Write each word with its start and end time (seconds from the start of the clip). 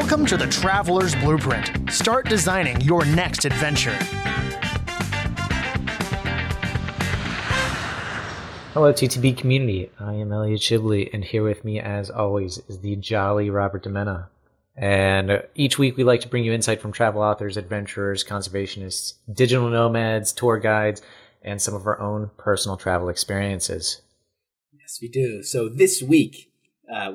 Welcome 0.00 0.26
to 0.26 0.36
the 0.36 0.46
Traveler's 0.46 1.12
Blueprint. 1.16 1.90
Start 1.90 2.28
designing 2.28 2.80
your 2.82 3.04
next 3.04 3.44
adventure. 3.44 3.96
Hello, 8.72 8.92
TTB 8.92 9.36
community. 9.36 9.90
I 9.98 10.14
am 10.14 10.32
Elliot 10.32 10.60
Shibley, 10.60 11.12
and 11.12 11.24
here 11.24 11.42
with 11.42 11.64
me, 11.64 11.80
as 11.80 12.10
always, 12.10 12.58
is 12.68 12.78
the 12.78 12.94
jolly 12.94 13.50
Robert 13.50 13.82
Demena. 13.82 14.28
And 14.76 15.42
each 15.56 15.80
week, 15.80 15.96
we 15.96 16.04
like 16.04 16.20
to 16.20 16.28
bring 16.28 16.44
you 16.44 16.52
insight 16.52 16.80
from 16.80 16.92
travel 16.92 17.20
authors, 17.20 17.56
adventurers, 17.56 18.22
conservationists, 18.22 19.14
digital 19.30 19.68
nomads, 19.68 20.32
tour 20.32 20.58
guides, 20.58 21.02
and 21.42 21.60
some 21.60 21.74
of 21.74 21.88
our 21.88 22.00
own 22.00 22.30
personal 22.38 22.76
travel 22.76 23.08
experiences. 23.08 24.00
Yes, 24.72 25.00
we 25.02 25.08
do. 25.08 25.42
So 25.42 25.68
this 25.68 26.00
week, 26.00 26.52
uh, 26.90 27.14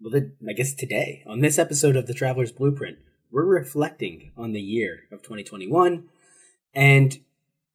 well, 0.00 0.22
I 0.48 0.52
guess 0.52 0.74
today, 0.74 1.24
on 1.26 1.40
this 1.40 1.58
episode 1.58 1.96
of 1.96 2.06
the 2.06 2.14
Traveler's 2.14 2.52
Blueprint, 2.52 2.98
we're 3.30 3.44
reflecting 3.44 4.32
on 4.36 4.52
the 4.52 4.60
year 4.60 5.04
of 5.10 5.22
2021. 5.22 6.04
And 6.74 7.18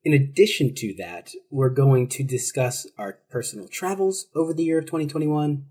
in 0.03 0.13
addition 0.13 0.73
to 0.75 0.93
that, 0.97 1.33
we're 1.49 1.69
going 1.69 2.07
to 2.09 2.23
discuss 2.23 2.87
our 2.97 3.19
personal 3.29 3.67
travels 3.67 4.27
over 4.35 4.53
the 4.53 4.63
year 4.63 4.79
of 4.79 4.85
2021 4.85 5.65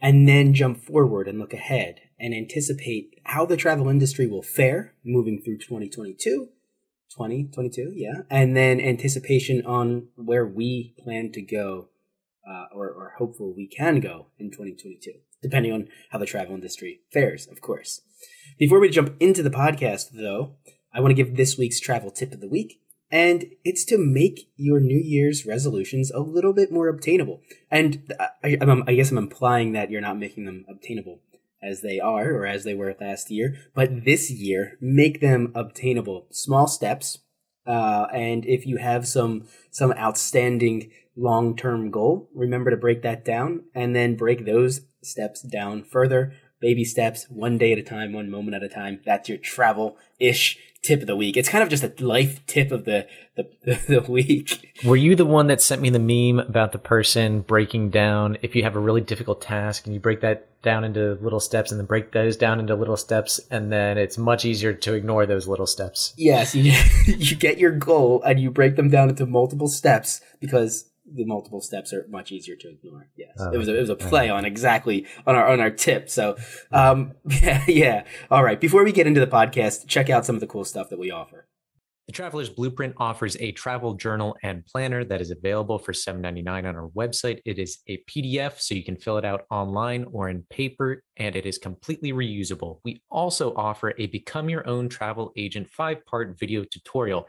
and 0.00 0.28
then 0.28 0.52
jump 0.52 0.78
forward 0.78 1.26
and 1.26 1.38
look 1.38 1.54
ahead 1.54 2.00
and 2.20 2.34
anticipate 2.34 3.18
how 3.24 3.46
the 3.46 3.56
travel 3.56 3.88
industry 3.88 4.26
will 4.26 4.42
fare 4.42 4.94
moving 5.04 5.40
through 5.40 5.58
2022. 5.58 6.48
2022, 7.10 7.92
yeah. 7.94 8.22
And 8.28 8.56
then 8.56 8.80
anticipation 8.80 9.64
on 9.64 10.08
where 10.16 10.46
we 10.46 10.94
plan 11.02 11.32
to 11.32 11.40
go 11.40 11.88
uh, 12.48 12.66
or, 12.74 12.88
or 12.88 13.14
hopeful 13.18 13.54
we 13.54 13.66
can 13.66 14.00
go 14.00 14.26
in 14.38 14.50
2022 14.50 15.12
depending 15.44 15.72
on 15.72 15.86
how 16.10 16.18
the 16.18 16.26
travel 16.26 16.54
industry 16.54 17.02
fares, 17.12 17.46
of 17.46 17.60
course. 17.60 18.00
Before 18.58 18.80
we 18.80 18.88
jump 18.88 19.14
into 19.20 19.42
the 19.42 19.50
podcast, 19.50 20.06
though, 20.14 20.54
I 20.92 21.00
want 21.00 21.10
to 21.10 21.22
give 21.22 21.36
this 21.36 21.58
week's 21.58 21.78
travel 21.78 22.10
tip 22.10 22.32
of 22.32 22.40
the 22.40 22.48
week, 22.48 22.80
and 23.10 23.44
it's 23.62 23.84
to 23.86 23.98
make 23.98 24.48
your 24.56 24.80
New 24.80 24.98
Year's 24.98 25.44
resolutions 25.44 26.10
a 26.10 26.20
little 26.20 26.54
bit 26.54 26.72
more 26.72 26.88
obtainable. 26.88 27.42
And 27.70 28.10
I, 28.18 28.56
I, 28.60 28.82
I 28.86 28.94
guess 28.94 29.10
I'm 29.10 29.18
implying 29.18 29.72
that 29.72 29.90
you're 29.90 30.00
not 30.00 30.18
making 30.18 30.46
them 30.46 30.64
obtainable 30.66 31.20
as 31.62 31.82
they 31.82 32.00
are 32.00 32.32
or 32.32 32.46
as 32.46 32.64
they 32.64 32.74
were 32.74 32.96
last 32.98 33.30
year, 33.30 33.56
but 33.74 34.04
this 34.04 34.30
year, 34.30 34.78
make 34.80 35.20
them 35.20 35.52
obtainable. 35.54 36.26
Small 36.30 36.66
steps, 36.66 37.18
uh, 37.66 38.06
and 38.14 38.46
if 38.46 38.66
you 38.66 38.78
have 38.78 39.06
some 39.06 39.46
some 39.70 39.92
outstanding 39.92 40.90
long 41.16 41.56
term 41.56 41.90
goal, 41.90 42.28
remember 42.34 42.70
to 42.70 42.76
break 42.76 43.02
that 43.02 43.24
down 43.24 43.64
and 43.74 43.94
then 43.94 44.16
break 44.16 44.44
those 44.44 44.82
steps 45.02 45.42
down 45.42 45.84
further. 45.84 46.32
Baby 46.60 46.84
steps, 46.84 47.26
one 47.28 47.58
day 47.58 47.72
at 47.72 47.78
a 47.78 47.82
time, 47.82 48.12
one 48.12 48.30
moment 48.30 48.54
at 48.54 48.62
a 48.62 48.68
time. 48.68 49.00
That's 49.04 49.28
your 49.28 49.38
travel 49.38 49.98
ish 50.18 50.58
tip 50.84 51.00
of 51.00 51.06
the 51.06 51.16
week. 51.16 51.36
It's 51.36 51.48
kind 51.48 51.62
of 51.62 51.68
just 51.68 51.82
a 51.82 51.92
life 52.04 52.44
tip 52.46 52.70
of 52.70 52.84
the, 52.84 53.06
the, 53.36 53.48
the, 53.88 54.04
week. 54.10 54.72
Were 54.84 54.96
you 54.96 55.16
the 55.16 55.24
one 55.24 55.48
that 55.48 55.60
sent 55.60 55.82
me 55.82 55.90
the 55.90 55.98
meme 55.98 56.46
about 56.46 56.72
the 56.72 56.78
person 56.78 57.40
breaking 57.40 57.90
down 57.90 58.38
if 58.42 58.54
you 58.54 58.62
have 58.62 58.76
a 58.76 58.80
really 58.80 59.00
difficult 59.00 59.40
task 59.42 59.86
and 59.86 59.94
you 59.94 60.00
break 60.00 60.20
that 60.20 60.62
down 60.62 60.84
into 60.84 61.18
little 61.20 61.40
steps 61.40 61.70
and 61.70 61.80
then 61.80 61.86
break 61.86 62.12
those 62.12 62.36
down 62.36 62.60
into 62.60 62.74
little 62.74 62.96
steps 62.96 63.40
and 63.50 63.72
then 63.72 63.98
it's 63.98 64.16
much 64.16 64.44
easier 64.44 64.72
to 64.72 64.94
ignore 64.94 65.26
those 65.26 65.48
little 65.48 65.66
steps? 65.66 66.14
Yes, 66.16 66.54
you, 66.54 66.72
you 67.06 67.34
get 67.36 67.58
your 67.58 67.72
goal 67.72 68.22
and 68.22 68.38
you 68.38 68.50
break 68.50 68.76
them 68.76 68.90
down 68.90 69.08
into 69.10 69.26
multiple 69.26 69.68
steps 69.68 70.20
because 70.40 70.90
the 71.14 71.24
multiple 71.24 71.60
steps 71.60 71.92
are 71.92 72.06
much 72.08 72.32
easier 72.32 72.56
to 72.56 72.70
ignore. 72.70 73.08
Yes, 73.16 73.40
uh, 73.40 73.50
it 73.52 73.58
was 73.58 73.68
a, 73.68 73.76
it 73.76 73.80
was 73.80 73.90
a 73.90 73.96
play 73.96 74.28
on 74.28 74.44
exactly 74.44 75.06
on 75.26 75.34
our 75.36 75.46
on 75.48 75.60
our 75.60 75.70
tip. 75.70 76.10
So, 76.10 76.36
um, 76.72 77.12
yeah, 77.28 77.64
yeah. 77.66 78.04
All 78.30 78.42
right. 78.42 78.60
Before 78.60 78.84
we 78.84 78.92
get 78.92 79.06
into 79.06 79.20
the 79.20 79.26
podcast, 79.26 79.86
check 79.86 80.10
out 80.10 80.26
some 80.26 80.34
of 80.34 80.40
the 80.40 80.46
cool 80.46 80.64
stuff 80.64 80.90
that 80.90 80.98
we 80.98 81.10
offer. 81.10 81.46
The 82.06 82.12
Traveler's 82.12 82.50
Blueprint 82.50 82.94
offers 82.98 83.34
a 83.40 83.52
travel 83.52 83.94
journal 83.94 84.36
and 84.42 84.66
planner 84.66 85.04
that 85.04 85.22
is 85.22 85.30
available 85.30 85.78
for 85.78 85.92
$7.99 85.92 86.68
on 86.68 86.76
our 86.76 86.90
website. 86.90 87.40
It 87.46 87.58
is 87.58 87.78
a 87.88 87.98
PDF, 88.06 88.60
so 88.60 88.74
you 88.74 88.84
can 88.84 88.96
fill 88.96 89.16
it 89.16 89.24
out 89.24 89.46
online 89.50 90.04
or 90.12 90.28
in 90.28 90.44
paper, 90.50 91.02
and 91.16 91.34
it 91.34 91.46
is 91.46 91.56
completely 91.56 92.12
reusable. 92.12 92.80
We 92.84 93.00
also 93.10 93.54
offer 93.54 93.94
a 93.96 94.06
Become 94.08 94.50
Your 94.50 94.68
Own 94.68 94.90
Travel 94.90 95.32
Agent 95.38 95.70
five 95.70 96.04
part 96.04 96.38
video 96.38 96.62
tutorial. 96.64 97.26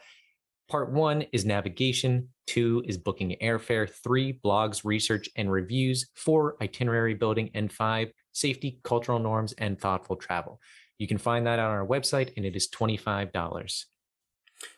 Part 0.68 0.92
one 0.92 1.24
is 1.32 1.46
navigation, 1.46 2.30
two 2.48 2.84
is 2.88 2.98
booking 2.98 3.36
airfare, 3.42 3.88
three 3.88 4.40
blogs, 4.44 4.84
research, 4.84 5.30
and 5.36 5.52
reviews, 5.52 6.10
four 6.16 6.56
itinerary 6.60 7.14
building, 7.14 7.52
and 7.54 7.72
five 7.72 8.12
safety, 8.32 8.80
cultural 8.84 9.20
norms, 9.20 9.54
and 9.54 9.80
thoughtful 9.80 10.16
travel. 10.16 10.60
You 10.98 11.08
can 11.08 11.18
find 11.18 11.46
that 11.46 11.60
on 11.60 11.70
our 11.70 11.86
website, 11.86 12.32
and 12.36 12.46
it 12.46 12.56
is 12.56 12.68
$25. 12.70 13.86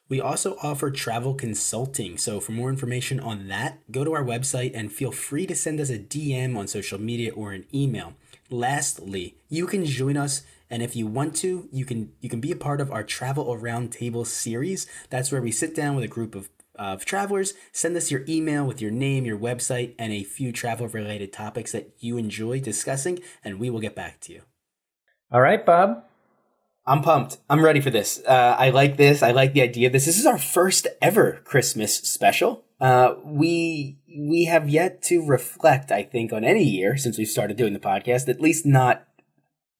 We 0.09 0.19
also 0.19 0.57
offer 0.61 0.91
travel 0.91 1.35
consulting. 1.35 2.17
So, 2.17 2.39
for 2.39 2.51
more 2.51 2.69
information 2.69 3.19
on 3.19 3.47
that, 3.47 3.79
go 3.91 4.03
to 4.03 4.13
our 4.13 4.23
website 4.23 4.71
and 4.73 4.91
feel 4.91 5.11
free 5.11 5.45
to 5.47 5.55
send 5.55 5.79
us 5.79 5.89
a 5.89 5.99
DM 5.99 6.57
on 6.57 6.67
social 6.67 6.99
media 6.99 7.31
or 7.33 7.51
an 7.51 7.65
email. 7.73 8.13
Lastly, 8.49 9.35
you 9.49 9.67
can 9.67 9.85
join 9.85 10.17
us 10.17 10.43
and 10.69 10.83
if 10.83 10.95
you 10.95 11.07
want 11.07 11.35
to, 11.37 11.69
you 11.71 11.85
can 11.85 12.11
you 12.19 12.29
can 12.29 12.41
be 12.41 12.51
a 12.51 12.55
part 12.55 12.81
of 12.81 12.91
our 12.91 13.03
Travel 13.03 13.53
Around 13.53 13.91
Table 13.91 14.25
series. 14.25 14.87
That's 15.09 15.31
where 15.31 15.41
we 15.41 15.51
sit 15.51 15.75
down 15.75 15.95
with 15.95 16.03
a 16.03 16.09
group 16.09 16.35
of 16.35 16.49
of 16.75 17.05
travelers. 17.05 17.53
Send 17.71 17.97
us 17.97 18.11
your 18.11 18.23
email 18.27 18.65
with 18.65 18.81
your 18.81 18.91
name, 18.91 19.25
your 19.25 19.37
website, 19.37 19.95
and 19.97 20.13
a 20.13 20.23
few 20.23 20.51
travel 20.51 20.87
related 20.87 21.33
topics 21.33 21.71
that 21.71 21.93
you 21.99 22.17
enjoy 22.17 22.59
discussing, 22.59 23.19
and 23.43 23.59
we 23.59 23.69
will 23.69 23.79
get 23.79 23.95
back 23.95 24.19
to 24.21 24.33
you. 24.33 24.41
All 25.31 25.41
right, 25.41 25.65
Bob. 25.65 26.03
I'm 26.85 27.01
pumped. 27.01 27.37
I'm 27.49 27.63
ready 27.63 27.81
for 27.81 27.89
this. 27.89 28.21
Uh, 28.25 28.55
I 28.57 28.69
like 28.69 28.95
this. 28.95 29.21
I 29.21 29.31
like 29.31 29.53
the 29.53 29.61
idea 29.61 29.87
of 29.87 29.93
this. 29.93 30.05
This 30.05 30.17
is 30.17 30.25
our 30.25 30.37
first 30.37 30.87
ever 31.01 31.41
Christmas 31.43 31.97
special. 31.97 32.63
Uh, 32.79 33.15
we 33.25 33.97
we 34.17 34.45
have 34.45 34.69
yet 34.69 35.01
to 35.03 35.25
reflect, 35.25 35.91
I 35.91 36.03
think, 36.03 36.31
on 36.31 36.45
any 36.45 36.63
year 36.63 36.95
since 36.95 37.17
we 37.17 37.25
started 37.25 37.57
doing 37.57 37.73
the 37.73 37.79
podcast. 37.79 38.29
At 38.29 38.39
least 38.39 38.65
not 38.65 39.05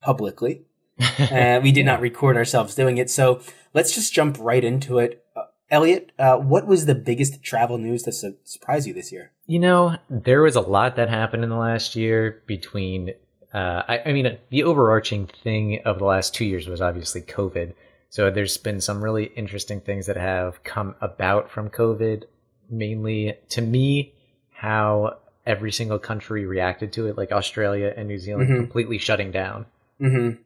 publicly. 0.02 0.64
Uh, 1.00 1.60
we 1.62 1.72
did 1.72 1.86
not 1.92 2.02
record 2.02 2.38
ourselves 2.38 2.76
doing 2.76 2.98
it. 2.98 3.10
So 3.10 3.42
let's 3.74 3.94
just 3.94 4.14
jump 4.14 4.38
right 4.40 4.64
into 4.64 5.00
it. 5.00 5.24
Uh, 5.36 5.44
Elliot, 5.70 6.12
uh, 6.18 6.38
what 6.38 6.66
was 6.66 6.86
the 6.86 6.96
biggest 6.96 7.44
travel 7.44 7.78
news 7.78 8.04
that 8.04 8.14
su- 8.14 8.38
surprised 8.44 8.88
you 8.88 8.94
this 8.94 9.12
year? 9.12 9.32
You 9.46 9.60
know, 9.60 9.98
there 10.10 10.42
was 10.42 10.56
a 10.56 10.62
lot 10.62 10.96
that 10.96 11.10
happened 11.10 11.44
in 11.44 11.50
the 11.50 11.58
last 11.58 11.96
year 11.96 12.42
between, 12.46 13.12
uh, 13.54 13.84
I, 13.88 14.02
I 14.06 14.14
mean, 14.14 14.38
the 14.50 14.64
overarching 14.64 15.28
thing 15.44 15.82
of 15.86 16.00
the 16.00 16.06
last 16.06 16.34
two 16.34 16.46
years 16.46 16.68
was 16.68 16.82
obviously 16.82 17.22
COVID. 17.22 17.74
So 18.10 18.32
there's 18.32 18.58
been 18.58 18.80
some 18.80 19.04
really 19.04 19.26
interesting 19.36 19.82
things 19.82 20.06
that 20.06 20.16
have 20.16 20.64
come 20.64 20.96
about 21.02 21.52
from 21.52 21.70
COVID, 21.70 22.24
mainly 22.70 23.36
to 23.50 23.62
me, 23.62 24.14
how 24.52 25.18
every 25.46 25.72
single 25.72 26.00
country 26.00 26.46
reacted 26.46 26.94
to 26.94 27.08
it, 27.08 27.18
like 27.18 27.32
Australia 27.32 27.94
and 27.96 28.08
New 28.08 28.20
Zealand 28.20 28.50
mm-hmm. 28.50 28.58
completely 28.58 28.98
shutting 28.98 29.32
down. 29.32 29.66
Mm-hmm. 30.02 30.42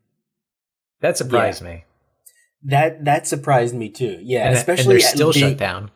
That 1.02 1.18
surprised 1.18 1.62
yeah. 1.62 1.68
me. 1.68 1.84
That 2.64 3.06
that 3.06 3.28
surprised 3.28 3.76
me 3.76 3.90
too. 3.90 4.20
Yeah, 4.22 4.48
and, 4.48 4.58
especially 4.58 4.98
they're 4.98 5.08
still 5.08 5.34
being, 5.34 5.50
shut 5.50 5.58
down. 5.58 5.92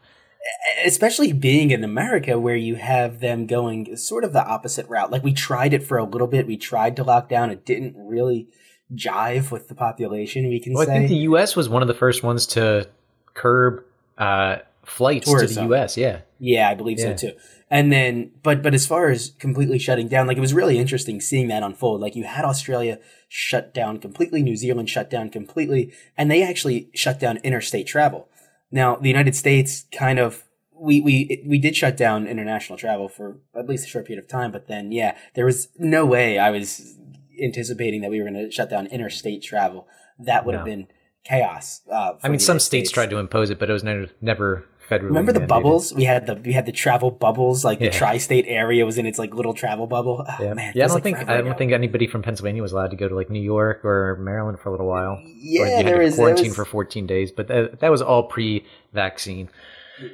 Especially 0.83 1.31
being 1.31 1.71
in 1.71 1.83
America, 1.83 2.39
where 2.39 2.55
you 2.55 2.75
have 2.75 3.19
them 3.19 3.45
going 3.45 3.95
sort 3.95 4.23
of 4.23 4.33
the 4.33 4.45
opposite 4.45 4.87
route. 4.89 5.11
Like 5.11 5.23
we 5.23 5.33
tried 5.33 5.73
it 5.73 5.83
for 5.83 5.97
a 5.97 6.03
little 6.03 6.27
bit. 6.27 6.47
We 6.47 6.57
tried 6.57 6.95
to 6.97 7.03
lock 7.03 7.29
down. 7.29 7.51
It 7.51 7.65
didn't 7.65 7.95
really 7.95 8.47
jive 8.93 9.51
with 9.51 9.67
the 9.67 9.75
population. 9.75 10.47
We 10.49 10.59
can 10.59 10.73
well, 10.73 10.85
say. 10.85 10.95
I 10.95 10.97
think 10.99 11.09
the 11.09 11.15
U.S. 11.17 11.55
was 11.55 11.69
one 11.69 11.81
of 11.81 11.87
the 11.87 11.93
first 11.93 12.23
ones 12.23 12.47
to 12.47 12.87
curb 13.35 13.83
uh, 14.17 14.57
flights 14.85 15.27
Tourism. 15.27 15.63
to 15.63 15.69
the 15.69 15.75
U.S. 15.75 15.97
Yeah, 15.97 16.21
yeah, 16.39 16.69
I 16.69 16.75
believe 16.75 16.99
yeah. 16.99 17.15
so 17.15 17.29
too. 17.29 17.37
And 17.69 17.91
then, 17.91 18.31
but 18.43 18.61
but 18.61 18.73
as 18.73 18.85
far 18.85 19.09
as 19.09 19.31
completely 19.39 19.79
shutting 19.79 20.07
down, 20.07 20.27
like 20.27 20.37
it 20.37 20.41
was 20.41 20.53
really 20.53 20.77
interesting 20.77 21.19
seeing 21.19 21.47
that 21.47 21.63
unfold. 21.63 22.01
Like 22.01 22.15
you 22.15 22.23
had 22.23 22.45
Australia 22.45 22.99
shut 23.27 23.73
down 23.73 23.99
completely, 23.99 24.43
New 24.43 24.55
Zealand 24.55 24.89
shut 24.89 25.09
down 25.09 25.29
completely, 25.29 25.93
and 26.17 26.29
they 26.29 26.43
actually 26.43 26.89
shut 26.93 27.19
down 27.19 27.37
interstate 27.37 27.87
travel. 27.87 28.29
Now, 28.71 28.95
the 28.95 29.09
United 29.09 29.35
States 29.35 29.85
kind 29.91 30.19
of 30.19 30.43
we 30.77 31.01
we 31.01 31.43
we 31.45 31.57
did 31.57 31.75
shut 31.75 31.97
down 31.97 32.27
international 32.27 32.77
travel 32.77 33.09
for 33.09 33.39
at 33.57 33.67
least 33.67 33.85
a 33.85 33.89
short 33.89 34.05
period 34.05 34.23
of 34.23 34.29
time, 34.29 34.51
but 34.51 34.67
then 34.67 34.91
yeah, 34.91 35.17
there 35.33 35.45
was 35.45 35.69
no 35.77 36.05
way 36.05 36.37
I 36.37 36.51
was 36.51 36.97
anticipating 37.41 38.01
that 38.01 38.09
we 38.09 38.21
were 38.21 38.29
going 38.29 38.45
to 38.45 38.51
shut 38.51 38.69
down 38.69 38.87
interstate 38.87 39.41
travel. 39.43 39.87
That 40.19 40.45
would 40.45 40.53
no. 40.53 40.59
have 40.59 40.65
been 40.65 40.87
chaos. 41.23 41.81
Uh, 41.91 42.13
I 42.23 42.29
mean, 42.29 42.39
some 42.39 42.59
states. 42.59 42.89
states 42.89 42.91
tried 42.91 43.09
to 43.09 43.17
impose 43.17 43.49
it, 43.49 43.59
but 43.59 43.69
it 43.69 43.73
was 43.73 43.83
never 43.83 44.07
never 44.21 44.65
federally. 44.89 45.03
Remember 45.03 45.31
the 45.31 45.41
mandated. 45.41 45.47
bubbles? 45.47 45.93
We 45.93 46.03
had 46.03 46.27
the 46.27 46.35
we 46.35 46.53
had 46.53 46.65
the 46.65 46.71
travel 46.71 47.11
bubbles. 47.11 47.63
Like 47.65 47.79
yeah. 47.79 47.89
the 47.89 47.97
tri-state 47.97 48.45
area 48.47 48.85
was 48.85 48.97
in 48.97 49.05
its 49.05 49.19
like 49.19 49.33
little 49.33 49.53
travel 49.53 49.87
bubble. 49.87 50.25
Oh, 50.27 50.43
yeah, 50.43 50.53
man, 50.53 50.73
yeah. 50.75 50.85
I 50.85 50.87
don't 50.87 50.95
like 50.95 51.03
think 51.03 51.17
I 51.17 51.37
don't 51.37 51.47
ago. 51.47 51.57
think 51.57 51.71
anybody 51.71 52.07
from 52.07 52.21
Pennsylvania 52.21 52.61
was 52.61 52.71
allowed 52.71 52.91
to 52.91 52.95
go 52.95 53.07
to 53.07 53.15
like 53.15 53.29
New 53.29 53.41
York 53.41 53.83
or 53.83 54.17
Maryland 54.17 54.59
for 54.59 54.69
a 54.69 54.71
little 54.71 54.87
while. 54.87 55.21
Yeah, 55.25 55.81
there 55.83 55.99
was 55.99 56.15
quarantine 56.15 56.47
was, 56.47 56.55
for 56.55 56.65
14 56.65 57.07
days, 57.07 57.31
but 57.31 57.47
that, 57.47 57.79
that 57.79 57.91
was 57.91 58.01
all 58.01 58.23
pre-vaccine. 58.23 59.49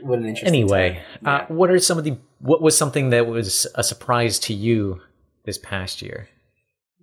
What 0.01 0.19
an 0.19 0.25
interesting. 0.25 0.47
Anyway, 0.47 1.01
uh, 1.25 1.45
what 1.47 1.71
are 1.71 1.79
some 1.79 1.97
of 1.97 2.03
the 2.03 2.17
what 2.39 2.61
was 2.61 2.77
something 2.77 3.09
that 3.09 3.27
was 3.27 3.67
a 3.75 3.83
surprise 3.83 4.39
to 4.39 4.53
you 4.53 5.01
this 5.45 5.57
past 5.57 6.01
year? 6.01 6.29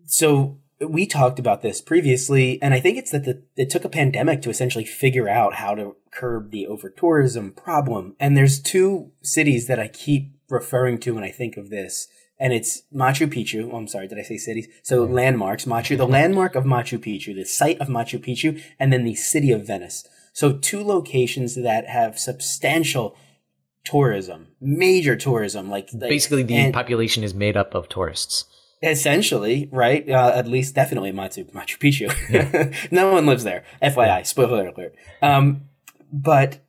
So 0.06 0.59
we 0.81 1.06
talked 1.06 1.38
about 1.38 1.62
this 1.62 1.81
previously, 1.81 2.61
and 2.62 2.73
I 2.73 2.81
think 2.81 2.99
it's 2.99 3.11
that 3.11 3.25
the, 3.25 3.43
it 3.56 3.70
took 3.70 3.85
a 3.85 3.88
pandemic 3.88 4.43
to 4.43 4.50
essentially 4.50 4.85
figure 4.85 5.29
out 5.29 5.55
how 5.55 5.75
to 5.75 5.97
curb 6.19 6.50
the 6.50 6.67
over 6.67 6.91
tourism 6.91 7.53
problem. 7.53 8.17
And 8.19 8.37
there's 8.37 8.61
two 8.61 9.12
cities 9.23 9.67
that 9.67 9.79
I 9.79 9.88
keep 9.88 10.32
referring 10.49 10.99
to 11.00 11.15
when 11.15 11.25
I 11.25 11.31
think 11.31 11.56
of 11.56 11.70
this, 11.70 12.09
and 12.41 12.53
it's 12.53 12.82
Machu 12.94 13.26
Picchu. 13.26 13.70
Oh, 13.73 13.76
I'm 13.76 13.88
sorry, 13.88 14.09
did 14.09 14.19
I 14.19 14.23
say 14.23 14.37
cities? 14.37 14.69
So 14.82 15.05
landmarks, 15.05 15.65
Machu, 15.65 15.97
the 15.97 16.06
landmark 16.06 16.55
of 16.55 16.65
Machu 16.65 16.99
Picchu, 16.99 17.35
the 17.35 17.44
site 17.44 17.79
of 17.81 17.88
Machu 17.88 18.19
Picchu, 18.19 18.62
and 18.79 18.93
then 18.93 19.05
the 19.05 19.15
city 19.15 19.50
of 19.53 19.67
Venice. 19.67 20.06
So 20.32 20.56
two 20.56 20.82
locations 20.85 21.56
that 21.56 21.87
have 21.88 22.19
substantial 22.19 23.17
tourism, 23.85 24.49
major 24.61 25.17
tourism, 25.17 25.69
like, 25.69 25.88
like 25.93 26.11
Basically, 26.11 26.43
the 26.43 26.56
and- 26.56 26.75
population 26.75 27.25
is 27.25 27.35
made 27.35 27.56
up 27.56 27.75
of 27.75 27.88
tourists. 27.88 28.44
Essentially, 28.81 29.69
right? 29.73 30.09
Uh, 30.09 30.31
at 30.32 30.47
least, 30.47 30.76
definitely 30.76 31.11
Machu 31.11 31.50
Machu 31.53 31.76
Picchu. 31.79 32.09
no 32.93 33.11
one 33.12 33.26
lives 33.26 33.43
there. 33.43 33.65
FYI, 33.82 34.25
spoiler 34.25 34.69
alert. 34.69 34.94
Um, 35.20 35.62
but 36.12 36.60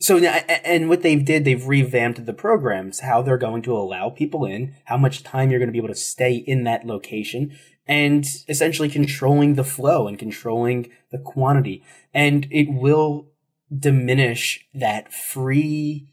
so 0.00 0.18
and 0.18 0.88
what 0.88 1.02
they've 1.02 1.24
did, 1.24 1.44
they've 1.44 1.66
revamped 1.66 2.24
the 2.24 2.32
programs, 2.32 3.00
how 3.00 3.20
they're 3.20 3.36
going 3.36 3.62
to 3.62 3.76
allow 3.76 4.10
people 4.10 4.44
in, 4.44 4.76
how 4.84 4.96
much 4.96 5.24
time 5.24 5.50
you're 5.50 5.58
going 5.58 5.68
to 5.68 5.72
be 5.72 5.78
able 5.78 5.88
to 5.88 5.94
stay 5.94 6.34
in 6.34 6.62
that 6.64 6.86
location, 6.86 7.58
and 7.86 8.24
essentially 8.48 8.88
controlling 8.88 9.54
the 9.54 9.64
flow 9.64 10.06
and 10.06 10.18
controlling 10.18 10.88
the 11.10 11.18
quantity. 11.18 11.82
And 12.14 12.46
it 12.50 12.68
will 12.70 13.28
diminish 13.76 14.66
that 14.72 15.12
free 15.12 16.08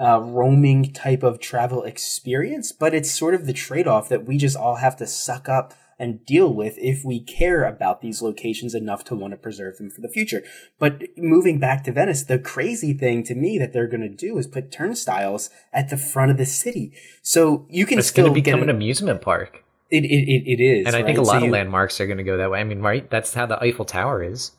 uh, 0.00 0.20
roaming 0.20 0.92
type 0.92 1.22
of 1.22 1.38
travel 1.38 1.84
experience, 1.84 2.72
but 2.72 2.92
it's 2.94 3.10
sort 3.10 3.34
of 3.34 3.46
the 3.46 3.52
trade 3.52 3.86
off 3.86 4.08
that 4.08 4.24
we 4.26 4.36
just 4.36 4.56
all 4.56 4.76
have 4.76 4.96
to 4.96 5.06
suck 5.06 5.48
up 5.48 5.74
and 5.98 6.24
deal 6.24 6.52
with 6.54 6.74
if 6.78 7.04
we 7.04 7.18
care 7.20 7.64
about 7.64 8.00
these 8.00 8.22
locations 8.22 8.74
enough 8.74 9.02
to 9.04 9.14
want 9.16 9.32
to 9.32 9.36
preserve 9.36 9.78
them 9.78 9.90
for 9.90 10.00
the 10.00 10.08
future. 10.08 10.42
But 10.78 11.02
moving 11.16 11.58
back 11.58 11.82
to 11.84 11.92
Venice, 11.92 12.22
the 12.22 12.38
crazy 12.38 12.92
thing 12.92 13.24
to 13.24 13.34
me 13.34 13.58
that 13.58 13.72
they're 13.72 13.88
going 13.88 14.02
to 14.02 14.08
do 14.08 14.38
is 14.38 14.46
put 14.46 14.70
turnstiles 14.70 15.50
at 15.72 15.88
the 15.90 15.96
front 15.96 16.30
of 16.30 16.36
the 16.36 16.46
city. 16.46 16.92
So 17.22 17.66
you 17.68 17.84
can 17.86 17.98
It's 17.98 18.08
still 18.08 18.26
going 18.26 18.34
to 18.34 18.40
become 18.42 18.60
get 18.60 18.68
an 18.68 18.74
amusement 18.76 19.22
park. 19.22 19.64
it, 19.90 20.04
it, 20.04 20.06
it, 20.06 20.60
it 20.60 20.62
is. 20.62 20.86
And 20.86 20.94
I 20.94 21.02
think 21.02 21.18
right? 21.18 21.22
a 21.22 21.24
So 21.26 21.32
lot 21.32 21.36
of 21.38 21.46
you- 21.46 21.50
landmarks 21.52 22.00
are 22.00 22.06
going 22.06 22.18
to 22.18 22.24
go 22.24 22.36
that 22.36 22.50
way. 22.50 22.60
I 22.60 22.64
mean, 22.64 22.80
right? 22.80 23.08
That's 23.10 23.34
how 23.34 23.46
the 23.46 23.60
Eiffel 23.62 23.84
Tower 23.84 24.22
is. 24.22 24.52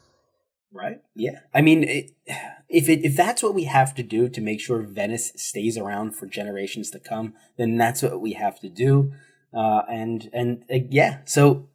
Right. 0.71 1.01
Yeah. 1.15 1.39
I 1.53 1.62
mean, 1.62 1.83
it, 1.83 2.12
if 2.68 2.89
it, 2.89 3.03
if 3.03 3.15
that's 3.15 3.42
what 3.42 3.56
we 3.56 3.63
have 3.63 3.95
to 3.95 4.03
do 4.03 4.30
to 4.30 4.42
make 4.42 4.59
sure 4.62 4.81
Venice 4.81 5.31
stays 5.35 5.77
around 5.77 6.15
for 6.15 6.27
generations 6.27 6.92
to 6.92 7.00
come, 7.00 7.33
then 7.57 7.77
that's 7.77 8.03
what 8.03 8.21
we 8.21 8.33
have 8.33 8.59
to 8.59 8.69
do. 8.69 9.12
Uh, 9.54 9.81
and 9.90 10.30
and 10.34 10.63
uh, 10.72 10.78
yeah, 10.90 11.19
so 11.25 11.68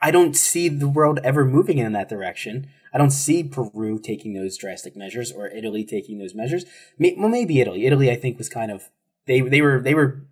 I 0.00 0.10
don't 0.10 0.36
see 0.36 0.68
the 0.68 0.88
world 0.88 1.18
ever 1.24 1.44
moving 1.44 1.78
in 1.78 1.92
that 1.92 2.08
direction. 2.08 2.68
I 2.92 2.98
don't 2.98 3.10
see 3.10 3.44
Peru 3.44 3.98
taking 3.98 4.32
those 4.34 4.56
drastic 4.56 4.96
measures 4.96 5.30
or 5.30 5.48
Italy 5.48 5.84
taking 5.84 6.18
those 6.18 6.34
measures. 6.34 6.64
May, 6.98 7.14
well, 7.16 7.28
maybe 7.28 7.60
Italy. 7.60 7.86
Italy, 7.86 8.10
I 8.10 8.16
think, 8.16 8.38
was 8.38 8.48
kind 8.48 8.70
of 8.70 8.90
they 9.26 9.40
they 9.40 9.60
were 9.60 9.80
they 9.80 9.94
were 9.94 10.22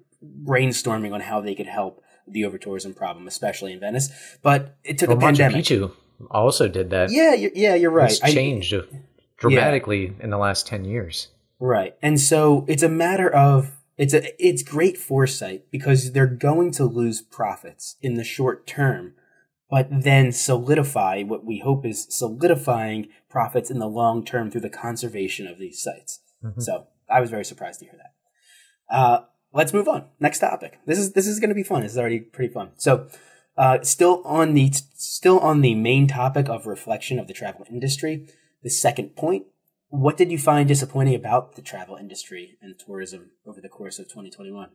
brainstorming 0.44 1.12
on 1.12 1.20
how 1.20 1.40
they 1.40 1.54
could 1.54 1.66
help 1.66 2.02
the 2.26 2.44
over 2.44 2.58
tourism 2.58 2.94
problem, 2.94 3.26
especially 3.26 3.72
in 3.72 3.80
Venice. 3.80 4.10
But 4.42 4.76
it 4.84 4.98
took 4.98 5.08
Well, 5.08 5.18
a 5.18 5.20
Machu 5.20 5.24
pandemic. 5.38 5.64
Picchu 5.64 5.92
also 6.30 6.68
did 6.68 6.90
that. 6.90 7.10
Yeah, 7.10 7.34
you're, 7.34 7.52
yeah, 7.54 7.74
you're 7.74 7.90
right. 7.90 8.10
It's 8.10 8.22
I- 8.22 8.32
changed 8.32 8.74
dramatically 9.36 10.14
in 10.20 10.30
the 10.30 10.38
last 10.38 10.66
10 10.66 10.84
years. 10.84 11.28
Right. 11.60 11.96
And 12.02 12.20
so 12.20 12.64
it's 12.68 12.82
a 12.82 12.88
matter 12.88 13.28
of 13.32 13.77
it's 13.98 14.14
a 14.14 14.44
it's 14.44 14.62
great 14.62 14.96
foresight 14.96 15.70
because 15.70 16.12
they're 16.12 16.26
going 16.26 16.70
to 16.72 16.84
lose 16.84 17.20
profits 17.20 17.96
in 18.00 18.14
the 18.14 18.24
short 18.24 18.66
term, 18.66 19.14
but 19.68 19.88
then 19.90 20.32
solidify 20.32 21.22
what 21.24 21.44
we 21.44 21.58
hope 21.58 21.84
is 21.84 22.06
solidifying 22.08 23.08
profits 23.28 23.70
in 23.70 23.80
the 23.80 23.88
long 23.88 24.24
term 24.24 24.50
through 24.50 24.62
the 24.62 24.70
conservation 24.70 25.46
of 25.46 25.58
these 25.58 25.82
sites. 25.82 26.20
Mhm. 26.44 26.62
So 26.62 26.86
I 27.10 27.20
was 27.20 27.30
very 27.30 27.44
surprised 27.44 27.80
to 27.80 27.86
hear 27.86 27.96
that. 27.96 28.94
Uh, 28.94 29.24
let's 29.52 29.74
move 29.74 29.88
on. 29.88 30.06
Next 30.20 30.38
topic. 30.38 30.78
This 30.86 30.98
is 30.98 31.12
this 31.12 31.26
is 31.26 31.40
going 31.40 31.50
to 31.50 31.54
be 31.54 31.62
fun. 31.62 31.82
This 31.82 31.92
is 31.92 31.98
already 31.98 32.20
pretty 32.20 32.52
fun. 32.52 32.70
So, 32.76 33.08
uh, 33.56 33.82
still 33.82 34.22
on 34.24 34.54
the 34.54 34.70
still 34.94 35.40
on 35.40 35.60
the 35.60 35.74
main 35.74 36.06
topic 36.06 36.48
of 36.48 36.66
reflection 36.66 37.18
of 37.18 37.26
the 37.26 37.34
travel 37.34 37.66
industry. 37.68 38.28
The 38.62 38.70
second 38.70 39.16
point. 39.16 39.46
What 39.90 40.16
did 40.16 40.30
you 40.30 40.38
find 40.38 40.68
disappointing 40.68 41.14
about 41.14 41.56
the 41.56 41.62
travel 41.62 41.96
industry 41.96 42.58
and 42.60 42.78
tourism 42.78 43.30
over 43.46 43.60
the 43.60 43.68
course 43.68 43.98
of 43.98 44.06
2021? 44.06 44.68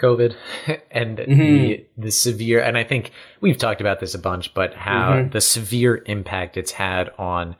COVID 0.00 0.34
and 0.90 1.18
Mhm. 1.18 1.26
the 1.36 1.86
the 1.96 2.10
severe 2.10 2.60
and 2.60 2.76
I 2.78 2.84
think 2.84 3.10
we've 3.40 3.58
talked 3.58 3.80
about 3.80 4.00
this 4.00 4.14
a 4.14 4.18
bunch, 4.18 4.54
but 4.54 4.74
how 4.74 5.12
Mhm. 5.14 5.32
the 5.32 5.40
severe 5.40 6.02
impact 6.06 6.56
it's 6.56 6.72
had 6.72 7.10
on 7.18 7.56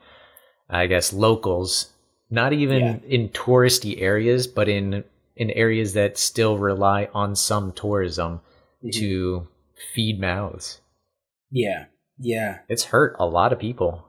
I 0.69 0.87
guess 0.87 1.13
locals, 1.13 1.93
not 2.29 2.53
even 2.53 2.79
Yeah. 2.81 2.97
in 3.07 3.29
touristy 3.29 4.01
areas, 4.01 4.47
but 4.47 4.67
in 4.67 5.03
in 5.35 5.49
areas 5.51 5.93
that 5.93 6.17
still 6.17 6.57
rely 6.57 7.09
on 7.13 7.35
some 7.35 7.71
tourism 7.71 8.39
Mm-hmm. 8.83 8.99
to 8.99 9.47
feed 9.93 10.19
mouths. 10.19 10.81
Yeah, 11.49 11.85
yeah. 12.19 12.59
It's 12.69 12.85
hurt 12.85 13.15
a 13.19 13.25
lot 13.25 13.51
of 13.53 13.59
people. 13.59 14.05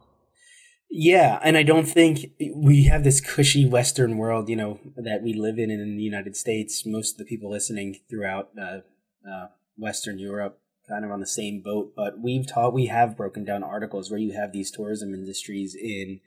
Yeah, 0.90 1.40
and 1.42 1.56
I 1.56 1.64
don't 1.64 1.86
think 1.86 2.31
we 2.54 2.84
have 2.84 3.02
this 3.02 3.20
cushy 3.20 3.66
Western 3.66 4.16
world, 4.16 4.48
you 4.48 4.56
know, 4.56 4.78
that 4.96 5.22
we 5.22 5.32
live 5.32 5.58
in 5.58 5.70
in 5.70 5.96
the 5.96 6.02
United 6.02 6.36
States. 6.36 6.86
Most 6.86 7.12
of 7.12 7.19
the 7.19 7.25
people 7.25 7.50
listening 7.50 7.98
throughout 8.08 8.50
uh, 8.60 8.81
uh, 9.28 9.48
Western 9.76 10.19
Europe 10.19 10.60
kind 10.88 11.04
of 11.04 11.10
on 11.10 11.20
the 11.20 11.26
same 11.26 11.60
boat. 11.60 11.92
But 11.96 12.20
we've 12.20 12.46
taught, 12.46 12.72
we 12.72 12.86
have 12.86 13.16
broken 13.16 13.44
down 13.44 13.62
articles 13.62 14.10
where 14.10 14.20
you 14.20 14.32
have 14.32 14.52
these 14.52 14.70
tourism 14.70 15.14
industries 15.14 15.75
in 15.75 16.20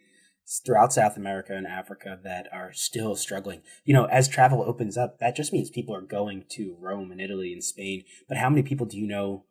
throughout 0.65 0.93
South 0.93 1.17
America 1.17 1.53
and 1.53 1.67
Africa 1.67 2.19
that 2.23 2.47
are 2.53 2.71
still 2.73 3.15
struggling. 3.15 3.61
You 3.83 3.93
know, 3.93 4.05
as 4.05 4.27
travel 4.27 4.63
opens 4.63 4.97
up, 4.97 5.19
that 5.19 5.35
just 5.35 5.51
means 5.51 5.69
people 5.69 5.95
are 5.95 6.01
going 6.01 6.45
to 6.51 6.75
Rome 6.79 7.11
and 7.11 7.21
Italy 7.21 7.51
and 7.51 7.63
Spain. 7.63 8.03
But 8.27 8.37
how 8.37 8.49
many 8.49 8.63
people 8.63 8.85
do 8.85 8.97
you 8.97 9.07
know 9.07 9.43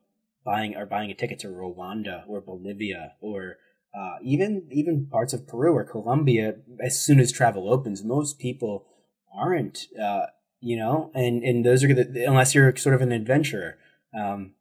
buying 0.45 0.75
are 0.75 0.87
buying 0.87 1.11
a 1.11 1.15
ticket 1.15 1.39
to 1.41 1.49
Rwanda 1.49 2.23
or 2.27 2.41
Bolivia 2.41 3.13
or 3.21 3.57
uh, 3.97 4.17
even 4.23 4.67
even 4.71 5.07
parts 5.07 5.33
of 5.33 5.47
Peru 5.47 5.73
or 5.73 5.85
Colombia, 5.85 6.57
as 6.81 7.01
soon 7.01 7.19
as 7.19 7.33
travel 7.33 7.73
opens, 7.73 8.05
most 8.05 8.39
people 8.39 8.87
aren't, 9.35 9.87
uh, 10.01 10.27
you 10.61 10.77
know, 10.77 11.11
and 11.15 11.43
and 11.43 11.65
those 11.65 11.83
are 11.83 11.95
the, 11.95 12.25
unless 12.27 12.55
you're 12.55 12.75
sort 12.77 12.95
of 12.95 13.01
an 13.01 13.13
adventurer. 13.13 13.79
Um, 14.19 14.53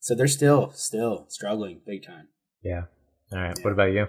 so 0.00 0.14
they're 0.14 0.26
still 0.26 0.70
still 0.70 1.26
struggling 1.28 1.80
big 1.86 2.04
time. 2.04 2.28
Yeah. 2.62 2.84
All 3.32 3.40
right. 3.40 3.58
What 3.62 3.72
about 3.72 3.92
you? 3.92 4.06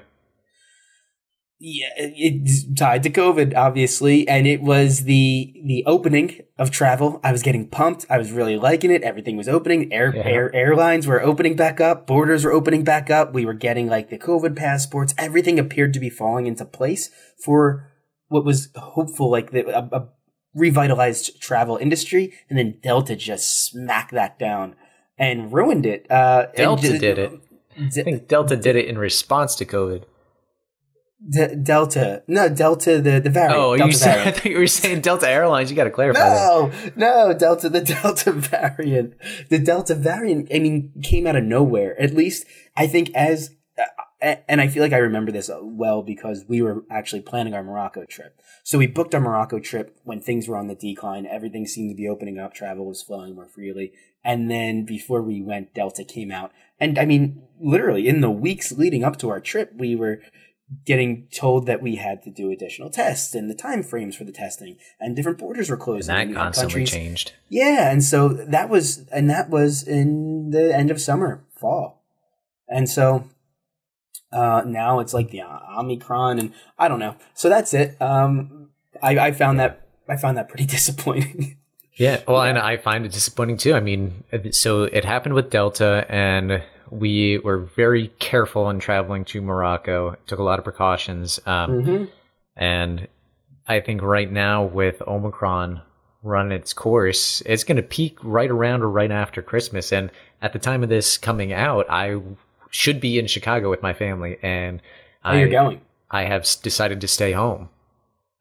Yeah, 1.58 1.88
it's 1.98 2.66
tied 2.74 3.04
to 3.04 3.10
COVID, 3.10 3.56
obviously, 3.56 4.28
and 4.28 4.46
it 4.46 4.62
was 4.62 5.06
the 5.06 5.54
the 5.66 5.86
opening 5.86 6.42
of 6.60 6.70
travel. 6.70 7.22
I 7.24 7.32
was 7.32 7.44
getting 7.44 7.70
pumped. 7.70 8.06
I 8.10 8.18
was 8.18 8.32
really 8.34 8.58
liking 8.58 8.92
it. 8.92 9.04
Everything 9.04 9.38
was 9.38 9.48
opening. 9.48 9.92
Air, 9.94 10.14
Yeah. 10.14 10.24
air 10.24 10.54
airlines 10.54 11.08
were 11.08 11.24
opening 11.24 11.56
back 11.56 11.80
up. 11.80 12.08
Borders 12.08 12.44
were 12.44 12.52
opening 12.52 12.84
back 12.84 13.10
up. 13.10 13.34
We 13.34 13.46
were 13.46 13.54
getting 13.54 13.88
like 13.88 14.10
the 14.10 14.18
COVID 14.18 14.58
passports. 14.58 15.16
Everything 15.18 15.58
appeared 15.58 15.94
to 15.94 16.00
be 16.00 16.10
falling 16.10 16.46
into 16.46 16.66
place 16.66 17.10
for 17.44 17.90
what 18.28 18.44
was 18.44 18.68
hopeful, 18.76 19.32
like 19.32 19.52
the, 19.52 19.66
a, 19.70 19.98
a 19.98 20.10
revitalized 20.54 21.42
travel 21.42 21.78
industry. 21.78 22.34
And 22.50 22.60
then 22.60 22.80
Delta 22.84 23.16
just 23.16 23.66
smacked 23.66 24.12
that 24.12 24.38
down 24.38 24.76
and 25.18 25.54
ruined 25.54 25.86
it. 25.86 26.06
Uh, 26.12 26.48
Delta 26.56 26.98
did 26.98 27.18
it. 27.18 27.32
I 27.80 27.90
think 27.90 28.28
Delta 28.28 28.58
did 28.58 28.76
it 28.76 28.88
in 28.88 28.98
response 28.98 29.56
to 29.56 29.66
COVID. 29.66 30.04
D- 31.28 31.56
Delta, 31.64 32.24
no, 32.28 32.50
Delta, 32.50 33.02
the 33.02 33.20
the 33.20 33.30
variant. 33.30 33.58
Oh, 33.58 33.76
Delta 33.78 33.92
you 33.92 33.98
said, 33.98 34.10
I 34.12 34.16
variant. 34.16 34.36
thought 34.38 34.46
you 34.52 34.58
were 34.60 34.68
saying 34.68 35.02
Delta 35.02 35.30
Airlines. 35.30 35.70
You 35.70 35.76
got 35.76 35.86
to 35.86 35.90
clarify 35.92 36.20
that. 36.20 36.96
No, 36.96 37.28
no, 37.28 37.34
Delta, 37.34 37.70
the 37.70 37.82
Delta 37.82 38.32
variant. 38.34 39.14
The 39.50 39.58
Delta 39.60 39.96
variant, 39.96 40.50
I 40.54 40.60
mean, 40.60 40.92
came 41.04 41.26
out 41.26 41.36
of 41.36 41.44
nowhere. 41.44 42.00
At 42.00 42.14
least, 42.14 42.46
I 42.76 42.88
think, 42.88 43.12
as, 43.16 43.52
uh, 43.80 44.36
and 44.48 44.60
I 44.60 44.68
feel 44.68 44.84
like 44.84 44.94
I 44.94 44.98
remember 44.98 45.32
this 45.32 45.50
well 45.62 46.02
because 46.04 46.46
we 46.48 46.62
were 46.62 46.84
actually 46.92 47.22
planning 47.22 47.54
our 47.54 47.64
Morocco 47.64 48.06
trip. 48.06 48.40
So 48.64 48.78
we 48.78 48.88
booked 48.88 49.16
our 49.16 49.22
Morocco 49.22 49.60
trip 49.60 49.98
when 50.04 50.20
things 50.20 50.48
were 50.48 50.58
on 50.58 50.68
the 50.68 50.76
decline. 50.76 51.26
Everything 51.26 51.66
seemed 51.66 51.92
to 51.92 51.96
be 51.96 52.08
opening 52.10 52.40
up. 52.40 52.54
Travel 52.54 52.86
was 52.86 53.02
flowing 53.02 53.36
more 53.36 53.48
freely. 53.48 53.94
And 54.24 54.50
then 54.52 54.86
before 54.86 55.22
we 55.22 55.42
went, 55.42 55.74
Delta 55.74 56.04
came 56.04 56.32
out. 56.32 56.52
And 56.80 56.98
I 56.98 57.06
mean, 57.06 57.44
literally 57.60 58.08
in 58.08 58.22
the 58.22 58.32
weeks 58.32 58.72
leading 58.72 59.04
up 59.04 59.18
to 59.20 59.30
our 59.30 59.40
trip, 59.40 59.72
we 59.78 59.96
were 59.96 60.20
getting 60.86 61.28
told 61.32 61.68
that 61.68 61.82
we 61.82 61.96
had 61.98 62.24
to 62.24 62.32
do 62.32 62.50
additional 62.50 62.90
tests 62.90 63.36
and 63.36 63.50
the 63.50 63.54
time 63.56 63.84
frames 63.84 64.16
for 64.16 64.24
the 64.24 64.32
testing 64.32 64.78
and 65.00 65.16
different 65.16 65.38
borders 65.38 65.70
were 65.70 65.78
And 66.10 66.18
that 66.18 66.22
and 66.28 66.36
had 66.36 66.44
constantly 66.44 66.82
countries- 66.82 66.92
changed. 66.92 67.34
Yeah, 67.50 67.92
and 67.92 68.04
so 68.04 68.30
that 68.30 68.68
was 68.70 69.06
and 69.12 69.30
that 69.30 69.50
was 69.50 69.88
in 69.88 70.50
the 70.50 70.76
end 70.76 70.90
of 70.90 71.00
summer, 71.00 71.44
fall. 71.56 72.04
And 72.68 72.90
so 72.90 73.30
uh 74.32 74.64
now 74.66 75.00
it's 75.00 75.14
like 75.14 75.30
the 75.30 75.44
Omicron 75.44 76.40
and 76.40 76.52
I 76.80 76.88
don't 76.88 77.00
know. 77.00 77.16
So 77.36 77.48
that's 77.48 77.74
it. 77.74 77.96
Um 78.02 78.70
I, 79.04 79.18
I 79.20 79.32
found 79.34 79.60
that 79.60 79.88
I 80.10 80.18
found 80.18 80.38
that 80.38 80.50
pretty 80.50 80.66
disappointing. 80.78 81.58
Yeah, 81.98 82.22
well, 82.28 82.42
and 82.42 82.58
I 82.58 82.76
find 82.76 83.06
it 83.06 83.14
disappointing 83.14 83.56
too. 83.58 83.74
I 83.74 83.80
mean, 83.80 84.26
so 84.52 84.84
it 84.84 85.06
happened 85.06 85.34
with 85.34 85.50
Delta, 85.50 86.06
and 86.10 86.62
we 87.00 87.38
were 87.40 87.58
very 87.60 88.10
careful 88.20 88.70
in 88.70 88.80
traveling 88.80 89.26
to 89.26 89.42
Morocco. 89.42 90.16
Took 90.28 90.40
a 90.40 90.44
lot 90.44 90.60
of 90.60 90.66
precautions, 90.66 91.40
um, 91.46 91.72
Mm-hmm. 91.72 92.04
and 92.56 93.08
I 93.68 93.80
think 93.80 94.02
right 94.02 94.32
now 94.32 94.64
with 94.64 95.02
Omicron 95.08 95.82
run 96.24 96.52
its 96.52 96.74
course, 96.74 97.42
it's 97.46 97.64
going 97.64 97.78
to 97.78 97.84
peak 97.84 98.18
right 98.24 98.50
around 98.50 98.82
or 98.82 98.90
right 98.90 99.12
after 99.12 99.42
Christmas. 99.42 99.92
And 99.92 100.10
at 100.42 100.54
the 100.54 100.60
time 100.60 100.82
of 100.84 100.90
this 100.90 101.18
coming 101.18 101.54
out, 101.54 101.86
I 101.90 102.20
should 102.72 103.00
be 103.00 103.20
in 103.20 103.28
Chicago 103.28 103.70
with 103.70 103.82
my 103.82 103.94
family, 103.94 104.38
and 104.42 104.82
Oh, 105.24 105.32
I 105.32 105.40
you're 105.40 105.50
going. 105.50 105.82
I 106.12 106.24
have 106.26 106.44
decided 106.62 107.02
to 107.02 107.08
stay 107.08 107.32
home 107.32 107.70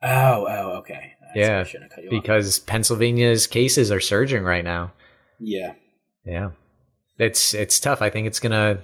Oh, 0.03 0.47
oh, 0.49 0.71
okay. 0.79 1.13
That's 1.35 1.75
Yeah, 1.75 1.81
you 2.03 2.09
off. 2.09 2.23
because 2.23 2.59
Pennsylvania's 2.59 3.47
cases 3.47 3.91
are 3.91 4.01
surging 4.01 4.43
right 4.45 4.65
now. 4.65 4.93
Yeah. 5.41 5.73
Yeah. 6.27 6.51
It's 7.19 7.55
it's 7.55 7.79
tough. 7.79 8.03
I 8.03 8.11
think 8.11 8.27
it's 8.27 8.41
gonna 8.41 8.81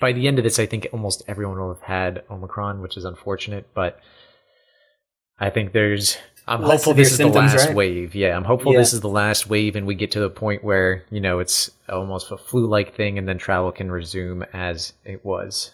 by 0.00 0.12
the 0.12 0.28
end 0.28 0.38
of 0.38 0.44
this 0.44 0.58
I 0.58 0.66
think 0.66 0.88
almost 0.92 1.22
everyone 1.28 1.58
will 1.58 1.74
have 1.74 1.82
had 1.82 2.22
Omicron, 2.30 2.80
which 2.80 2.96
is 2.96 3.04
unfortunate, 3.04 3.68
but 3.74 4.00
I 5.38 5.50
think 5.50 5.72
there's 5.72 6.18
I'm 6.46 6.62
Less 6.62 6.80
hopeful 6.84 6.94
this 6.94 7.12
is 7.12 7.18
the 7.18 7.26
last 7.28 7.66
right? 7.66 7.74
wave. 7.74 8.14
Yeah, 8.14 8.34
I'm 8.34 8.44
hopeful 8.44 8.72
Yeah. 8.72 8.78
this 8.78 8.94
is 8.94 9.00
the 9.02 9.08
last 9.08 9.50
wave 9.50 9.76
and 9.76 9.86
we 9.86 9.94
get 9.94 10.10
to 10.12 10.20
the 10.20 10.30
point 10.30 10.64
where, 10.64 11.04
you 11.10 11.20
know, 11.20 11.40
it's 11.40 11.70
almost 11.90 12.30
a 12.30 12.38
flu 12.38 12.66
like 12.66 12.94
thing 12.94 13.18
and 13.18 13.28
then 13.28 13.36
travel 13.36 13.70
can 13.70 13.90
resume 13.90 14.44
as 14.54 14.94
it 15.04 15.24
was. 15.26 15.72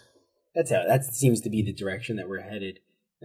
That's 0.53 0.71
how 0.71 0.83
that 0.85 1.05
seems 1.05 1.39
to 1.41 1.49
be 1.49 1.61
the 1.61 1.71
direction 1.73 2.17
that 2.17 2.27
we're 2.27 2.41
headed. 2.41 2.79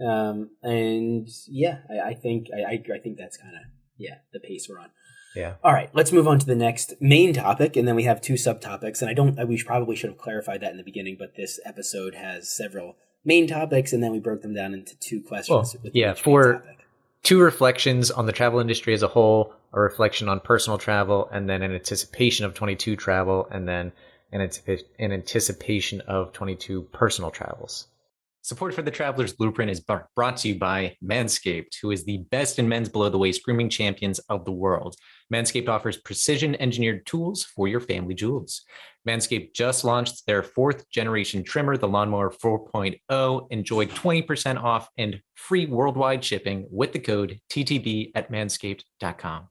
Um, 0.05 0.51
and 0.63 1.27
yeah, 1.49 1.79
I, 1.89 2.09
I 2.11 2.13
think 2.13 2.47
I, 2.55 2.73
I, 2.73 2.83
I 2.95 2.99
think 2.99 3.17
that's 3.17 3.35
kind 3.37 3.55
of 3.55 3.63
yeah 3.97 4.19
the 4.31 4.39
pace 4.39 4.67
we're 4.69 4.79
on. 4.79 4.91
Yeah. 5.35 5.55
All 5.63 5.71
right, 5.73 5.89
let's 5.93 6.11
move 6.11 6.27
on 6.27 6.39
to 6.39 6.45
the 6.45 6.55
next 6.55 6.93
main 6.99 7.33
topic, 7.33 7.75
and 7.75 7.87
then 7.87 7.95
we 7.95 8.03
have 8.03 8.21
two 8.21 8.33
subtopics. 8.33 9.01
And 9.01 9.09
I 9.09 9.13
don't, 9.13 9.47
we 9.47 9.61
probably 9.63 9.95
should 9.95 10.09
have 10.09 10.19
clarified 10.19 10.61
that 10.61 10.71
in 10.71 10.77
the 10.77 10.83
beginning, 10.83 11.15
but 11.17 11.35
this 11.35 11.59
episode 11.65 12.15
has 12.15 12.49
several 12.49 12.95
main 13.23 13.47
topics, 13.47 13.93
and 13.93 14.03
then 14.03 14.11
we 14.11 14.19
broke 14.19 14.41
them 14.41 14.53
down 14.53 14.73
into 14.73 14.97
two 14.99 15.21
questions. 15.21 15.75
Well, 15.83 15.91
yeah, 15.93 16.13
for- 16.13 16.63
Two 17.23 17.39
reflections 17.39 18.09
on 18.09 18.25
the 18.25 18.31
travel 18.31 18.59
industry 18.59 18.95
as 18.95 19.03
a 19.03 19.07
whole, 19.07 19.53
a 19.73 19.79
reflection 19.79 20.27
on 20.27 20.39
personal 20.39 20.79
travel, 20.79 21.29
and 21.31 21.47
then 21.47 21.61
an 21.61 21.71
anticipation 21.71 22.47
of 22.47 22.55
22 22.55 22.95
travel, 22.95 23.47
and 23.51 23.67
then 23.67 23.91
an 24.31 24.49
anticipation 24.99 26.01
of 26.01 26.33
22 26.33 26.81
personal 26.91 27.29
travels. 27.29 27.87
Support 28.43 28.73
for 28.73 28.81
the 28.81 28.89
Traveler's 28.89 29.33
Blueprint 29.33 29.69
is 29.69 29.79
brought 30.15 30.37
to 30.37 30.47
you 30.47 30.57
by 30.57 30.95
Manscaped, 31.03 31.75
who 31.79 31.91
is 31.91 32.05
the 32.05 32.25
best 32.31 32.57
in 32.57 32.67
men's 32.67 32.89
below 32.89 33.07
the 33.07 33.17
waist 33.19 33.43
grooming 33.43 33.69
champions 33.69 34.17
of 34.29 34.45
the 34.45 34.51
world. 34.51 34.95
Manscaped 35.31 35.69
offers 35.69 35.97
precision 35.97 36.59
engineered 36.59 37.05
tools 37.05 37.43
for 37.43 37.67
your 37.67 37.79
family 37.79 38.15
jewels. 38.15 38.63
Manscaped 39.07 39.53
just 39.53 39.83
launched 39.83 40.25
their 40.25 40.41
fourth 40.41 40.89
generation 40.89 41.43
trimmer, 41.43 41.77
the 41.77 41.87
Lawnmower 41.87 42.31
4.0. 42.31 43.47
Enjoy 43.51 43.85
20% 43.85 44.63
off 44.63 44.89
and 44.97 45.21
free 45.35 45.67
worldwide 45.67 46.25
shipping 46.25 46.65
with 46.71 46.93
the 46.93 46.99
code 46.99 47.39
TTB 47.51 48.11
at 48.15 48.31
manscaped.com. 48.31 49.50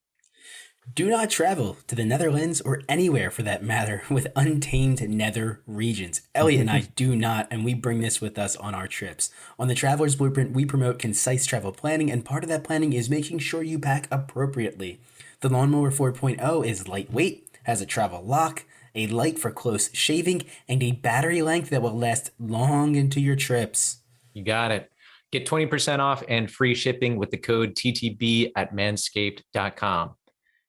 Do 0.93 1.09
not 1.09 1.31
travel 1.31 1.77
to 1.87 1.95
the 1.95 2.05
Netherlands 2.05 2.61
or 2.61 2.83
anywhere 2.89 3.31
for 3.31 3.43
that 3.43 3.63
matter 3.63 4.03
with 4.11 4.27
untamed 4.35 5.09
nether 5.09 5.61
regions. 5.67 6.23
Elliot 6.35 6.63
and 6.63 6.71
I 6.71 6.81
do 6.97 7.15
not, 7.15 7.47
and 7.51 7.65
we 7.65 7.75
bring 7.75 8.01
this 8.01 8.21
with 8.21 8.39
us 8.39 8.57
on 8.57 8.75
our 8.75 8.89
trips. 8.89 9.31
On 9.59 9.69
the 9.69 9.75
Traveler's 9.75 10.17
Blueprint, 10.17 10.53
we 10.53 10.65
promote 10.65 10.99
concise 10.99 11.47
travel 11.47 11.71
planning, 11.71 12.11
and 12.11 12.25
part 12.25 12.43
of 12.43 12.49
that 12.49 12.65
planning 12.65 12.93
is 12.93 13.09
making 13.09 13.39
sure 13.39 13.63
you 13.63 13.79
pack 13.79 14.09
appropriately. 14.11 15.01
The 15.41 15.49
Lawnmower 15.49 15.91
4.0 15.91 16.67
is 16.67 16.89
lightweight, 16.89 17.59
has 17.65 17.81
a 17.81 17.87
travel 17.87 18.23
lock, 18.23 18.65
a 18.95 19.07
light 19.07 19.39
for 19.39 19.51
close 19.51 19.91
shaving, 19.93 20.43
and 20.69 20.83
a 20.83 20.93
battery 20.93 21.43
length 21.43 21.71
that 21.71 21.83
will 21.83 21.97
last 21.97 22.31
long 22.39 22.97
into 22.97 23.21
your 23.21 23.37
trips. 23.37 23.99
You 24.33 24.45
got 24.45 24.73
it. 24.73 24.91
Get 25.31 25.47
20% 25.47 26.01
off 26.01 26.25
and 26.29 26.51
free 26.51 26.75
shipping 26.75 27.17
with 27.17 27.31
the 27.31 27.39
code 27.39 27.77
TTB 27.77 28.51
at 28.57 28.75
manscaped.com. 28.75 30.15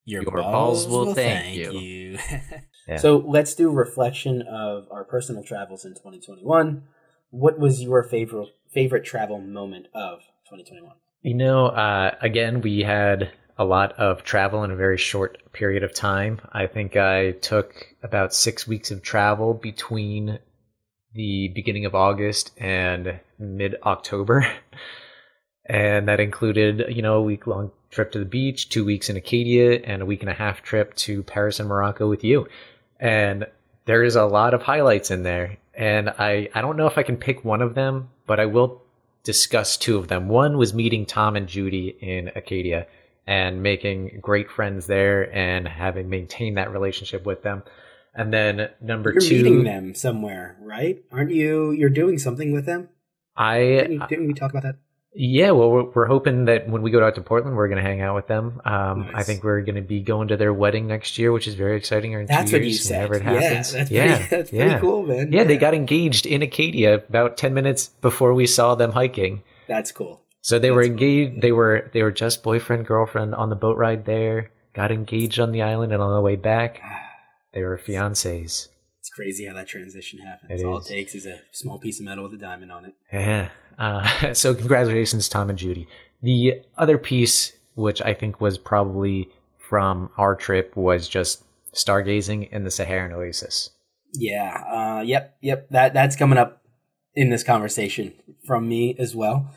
Your, 0.05 0.23
Your 0.23 0.31
balls, 0.31 0.85
balls 0.85 0.87
will 0.87 1.05
will 1.07 1.15
thank 1.15 1.43
thank, 1.43 1.55
you. 1.57 1.71
you. 1.71 2.19
Yeah. 2.87 2.97
So 2.97 3.17
let's 3.17 3.53
do 3.53 3.69
reflection 3.69 4.41
of 4.41 4.87
our 4.89 5.03
personal 5.03 5.43
travels 5.43 5.85
in 5.85 5.91
2021. 5.91 6.83
What 7.29 7.59
was 7.59 7.81
your 7.81 8.03
favorite 8.03 8.49
favorite 8.73 9.05
travel 9.05 9.39
moment 9.39 9.85
of 9.93 10.19
2021? 10.49 10.95
You 11.21 11.35
know, 11.35 11.67
uh, 11.67 12.15
again, 12.21 12.61
we 12.61 12.79
had 12.79 13.31
a 13.57 13.63
lot 13.63 13.93
of 13.93 14.23
travel 14.23 14.63
in 14.63 14.71
a 14.71 14.75
very 14.75 14.97
short 14.97 15.37
period 15.53 15.83
of 15.83 15.93
time. 15.93 16.41
I 16.51 16.65
think 16.65 16.95
I 16.95 17.33
took 17.33 17.95
about 18.01 18.33
six 18.33 18.67
weeks 18.67 18.89
of 18.89 19.03
travel 19.03 19.53
between 19.53 20.39
the 21.13 21.51
beginning 21.53 21.85
of 21.85 21.93
August 21.93 22.51
and 22.57 23.19
mid 23.39 23.75
October. 23.83 24.45
And 25.63 26.07
that 26.09 26.19
included, 26.19 26.85
you 26.89 27.01
know, 27.01 27.13
a 27.13 27.21
week 27.21 27.47
long 27.47 27.71
trip 27.91 28.11
to 28.13 28.19
the 28.19 28.25
beach, 28.25 28.69
two 28.69 28.83
weeks 28.83 29.09
in 29.09 29.17
Acadia, 29.17 29.81
and 29.81 30.01
a 30.01 30.05
week 30.05 30.21
and 30.21 30.29
a 30.29 30.33
half 30.33 30.63
trip 30.63 30.95
to 30.95 31.23
Paris 31.23 31.59
and 31.59 31.69
Morocco 31.69 32.09
with 32.09 32.23
you. 32.23 32.47
And 32.99 33.45
there 33.85 34.03
is 34.03 34.15
a 34.15 34.25
lot 34.25 34.53
of 34.53 34.63
highlights 34.63 35.11
in 35.11 35.23
there. 35.23 35.57
And 35.73 36.09
I, 36.09 36.49
I 36.55 36.61
don't 36.61 36.77
know 36.77 36.87
if 36.87 36.97
I 36.97 37.03
can 37.03 37.17
pick 37.17 37.45
one 37.45 37.61
of 37.61 37.75
them, 37.75 38.09
but 38.25 38.39
I 38.39 38.45
will 38.45 38.81
discuss 39.23 39.77
two 39.77 39.97
of 39.97 40.07
them. 40.07 40.29
One 40.29 40.57
was 40.57 40.73
meeting 40.73 41.05
Tom 41.05 41.35
and 41.35 41.47
Judy 41.47 41.95
in 41.99 42.31
Acadia 42.35 42.87
and 43.27 43.61
making 43.61 44.19
great 44.21 44.49
friends 44.49 44.87
there 44.87 45.33
and 45.35 45.67
having 45.67 46.09
maintained 46.09 46.57
that 46.57 46.71
relationship 46.71 47.25
with 47.25 47.43
them. 47.43 47.63
And 48.13 48.33
then 48.33 48.69
number 48.81 49.11
You're 49.11 49.21
two, 49.21 49.43
meeting 49.43 49.63
them 49.63 49.93
somewhere, 49.95 50.57
right? 50.59 51.01
Aren't 51.11 51.31
you? 51.31 51.71
You're 51.71 51.89
doing 51.89 52.17
something 52.17 52.51
with 52.51 52.65
them? 52.65 52.89
I 53.37 53.59
Didn't, 53.59 54.09
didn't 54.09 54.27
we 54.27 54.33
talk 54.33 54.51
about 54.51 54.63
that? 54.63 54.75
Yeah, 55.13 55.51
well, 55.51 55.69
we're, 55.69 55.83
we're 55.91 56.05
hoping 56.05 56.45
that 56.45 56.69
when 56.69 56.81
we 56.81 56.89
go 56.89 57.05
out 57.05 57.15
to 57.15 57.21
Portland, 57.21 57.57
we're 57.57 57.67
going 57.67 57.83
to 57.83 57.87
hang 57.89 57.99
out 57.99 58.15
with 58.15 58.27
them. 58.27 58.61
Um, 58.63 59.11
I 59.13 59.23
think 59.23 59.43
we're 59.43 59.61
going 59.61 59.75
to 59.75 59.81
be 59.81 59.99
going 59.99 60.29
to 60.29 60.37
their 60.37 60.53
wedding 60.53 60.87
next 60.87 61.17
year, 61.17 61.33
which 61.33 61.47
is 61.49 61.55
very 61.55 61.75
exciting. 61.75 62.15
Or 62.15 62.21
in 62.21 62.27
That's 62.27 62.49
two 62.51 62.55
what 62.57 62.61
you 62.63 62.69
years, 62.69 62.83
said. 62.87 63.09
whenever 63.09 63.15
it 63.15 63.33
Yeah, 63.33 63.41
happens. 63.41 63.73
that's 63.73 63.91
yeah, 63.91 64.15
pretty, 64.17 64.29
that's 64.35 64.53
yeah. 64.53 64.65
pretty 64.67 64.79
cool, 64.79 65.03
man. 65.03 65.33
Yeah, 65.33 65.43
they 65.43 65.57
got 65.57 65.73
engaged 65.73 66.25
in 66.25 66.41
Acadia 66.41 66.95
about 66.95 67.35
ten 67.35 67.53
minutes 67.53 67.87
before 68.01 68.33
we 68.33 68.47
saw 68.47 68.75
them 68.75 68.93
hiking. 68.93 69.43
That's 69.67 69.91
cool. 69.91 70.21
So 70.41 70.59
they 70.59 70.71
were 70.71 70.83
That's 70.83 70.87
cool. 70.87 70.93
engaged. 70.93 71.41
They 71.41 71.51
were 71.51 71.89
they 71.93 72.03
were 72.03 72.11
just 72.11 72.41
boyfriend 72.41 72.85
girlfriend 72.87 73.35
on 73.35 73.49
the 73.49 73.55
boat 73.55 73.77
ride 73.77 74.05
there. 74.05 74.49
Got 74.73 74.91
engaged 74.93 75.39
on 75.41 75.51
the 75.51 75.61
island, 75.63 75.91
and 75.91 76.01
on 76.01 76.13
the 76.15 76.21
way 76.21 76.37
back, 76.37 76.79
they 77.53 77.63
were 77.63 77.77
fiancés. 77.77 78.69
Crazy 79.13 79.45
how 79.45 79.53
that 79.55 79.67
transition 79.67 80.19
happens. 80.19 80.61
It 80.61 80.65
All 80.65 80.79
is. 80.79 80.89
it 80.89 80.93
takes 80.93 81.15
is 81.15 81.25
a 81.25 81.41
small 81.51 81.79
piece 81.79 81.99
of 81.99 82.05
metal 82.05 82.23
with 82.23 82.33
a 82.33 82.37
diamond 82.37 82.71
on 82.71 82.85
it. 82.85 82.93
Yeah. 83.11 83.49
Uh, 83.77 84.33
so 84.33 84.53
congratulations, 84.53 85.27
Tom 85.27 85.49
and 85.49 85.59
Judy. 85.59 85.87
The 86.23 86.61
other 86.77 86.97
piece, 86.97 87.53
which 87.75 88.01
I 88.01 88.13
think 88.13 88.39
was 88.39 88.57
probably 88.57 89.29
from 89.57 90.09
our 90.17 90.35
trip, 90.35 90.75
was 90.75 91.07
just 91.07 91.43
stargazing 91.75 92.49
in 92.51 92.63
the 92.63 92.71
Saharan 92.71 93.11
oasis. 93.11 93.71
Yeah. 94.13 94.63
Uh, 94.99 95.01
yep. 95.01 95.35
Yep. 95.41 95.69
That 95.69 95.93
that's 95.93 96.15
coming 96.15 96.37
up 96.37 96.61
in 97.13 97.29
this 97.29 97.43
conversation 97.43 98.13
from 98.45 98.67
me 98.69 98.95
as 98.97 99.15
well. 99.15 99.51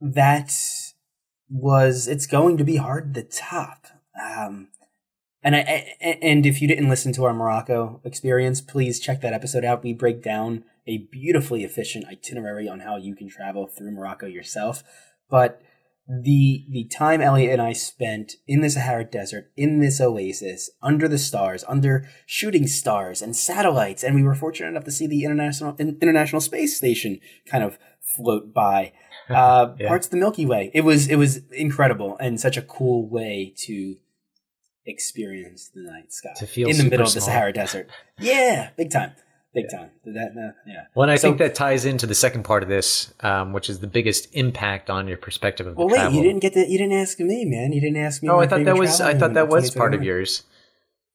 That 0.00 0.52
was 1.48 2.06
it's 2.08 2.26
going 2.26 2.56
to 2.58 2.64
be 2.64 2.76
hard 2.76 3.14
to 3.14 3.22
top. 3.22 3.86
Um, 4.20 4.68
and 5.42 5.56
I 5.56 5.94
and 6.22 6.44
if 6.46 6.60
you 6.60 6.68
didn't 6.68 6.88
listen 6.88 7.12
to 7.14 7.24
our 7.24 7.34
Morocco 7.34 8.00
experience, 8.04 8.60
please 8.60 9.00
check 9.00 9.20
that 9.22 9.32
episode 9.32 9.64
out. 9.64 9.82
We 9.82 9.92
break 9.92 10.22
down 10.22 10.64
a 10.86 10.98
beautifully 11.10 11.64
efficient 11.64 12.06
itinerary 12.06 12.68
on 12.68 12.80
how 12.80 12.96
you 12.96 13.14
can 13.14 13.28
travel 13.28 13.66
through 13.66 13.92
Morocco 13.92 14.26
yourself. 14.26 14.82
But 15.30 15.60
the 16.08 16.66
the 16.68 16.84
time 16.84 17.20
Elliot 17.20 17.52
and 17.52 17.62
I 17.62 17.72
spent 17.72 18.32
in 18.48 18.62
the 18.62 18.70
Sahara 18.70 19.04
Desert, 19.04 19.50
in 19.56 19.78
this 19.78 20.00
oasis, 20.00 20.68
under 20.82 21.06
the 21.06 21.18
stars, 21.18 21.64
under 21.68 22.08
shooting 22.26 22.66
stars 22.66 23.22
and 23.22 23.36
satellites, 23.36 24.02
and 24.02 24.14
we 24.16 24.22
were 24.22 24.34
fortunate 24.34 24.68
enough 24.70 24.84
to 24.84 24.90
see 24.90 25.06
the 25.06 25.24
international 25.24 25.76
International 25.78 26.40
Space 26.40 26.76
Station 26.76 27.20
kind 27.46 27.62
of 27.62 27.78
float 28.00 28.52
by 28.52 28.92
uh, 29.30 29.74
Yeah. 29.78 29.86
parts 29.88 30.08
of 30.08 30.10
the 30.10 30.16
Milky 30.16 30.44
Way. 30.46 30.70
It 30.74 30.80
was 30.80 31.06
it 31.06 31.16
was 31.16 31.42
incredible 31.52 32.16
and 32.18 32.40
such 32.40 32.56
a 32.56 32.62
cool 32.62 33.08
way 33.08 33.54
to 33.58 33.96
experience 34.86 35.68
the 35.74 35.82
night 35.82 36.12
sky 36.12 36.30
To 36.36 36.46
feel 36.46 36.68
in 36.68 36.76
the 36.78 36.84
middle 36.84 37.06
of 37.06 37.14
the. 37.14 37.20
Sahara 37.20 37.52
Desert. 37.52 37.88
Yeah, 38.18 38.70
big 38.76 38.90
time, 38.90 39.12
big 39.54 39.70
time. 39.70 39.90
That 40.04 40.32
uh, 40.36 40.52
yeah. 40.66 40.84
Well, 40.94 41.04
and 41.04 41.10
I 41.12 41.16
So- 41.16 41.28
think 41.28 41.38
that 41.38 41.54
ties 41.54 41.84
into 41.84 42.06
the 42.06 42.14
second 42.14 42.44
part 42.44 42.62
of 42.62 42.68
this, 42.68 43.12
um, 43.20 43.52
which 43.52 43.68
is 43.70 43.80
the 43.80 43.86
biggest 43.86 44.28
impact 44.34 44.90
on 44.90 45.06
your 45.08 45.16
perspective 45.18 45.66
of 45.66 45.74
the 45.74 45.78
Well, 45.78 45.88
wait, 45.88 45.96
travel. 45.96 46.14
you 46.16 46.22
didn't 46.22 46.40
get 46.40 46.54
that. 46.54 46.68
You 46.68 46.78
didn't 46.78 46.94
ask 46.94 47.18
me, 47.20 47.44
man. 47.44 47.72
You 47.72 47.80
didn't 47.80 47.98
ask 47.98 48.22
me. 48.22 48.28
Oh, 48.28 48.38
I 48.40 48.46
thought 48.46 48.64
that 48.64 48.76
was. 48.76 49.00
I 49.00 49.14
thought 49.14 49.34
that 49.34 49.48
was 49.48 49.70
part 49.70 49.94
of 49.94 50.02
yours. 50.02 50.44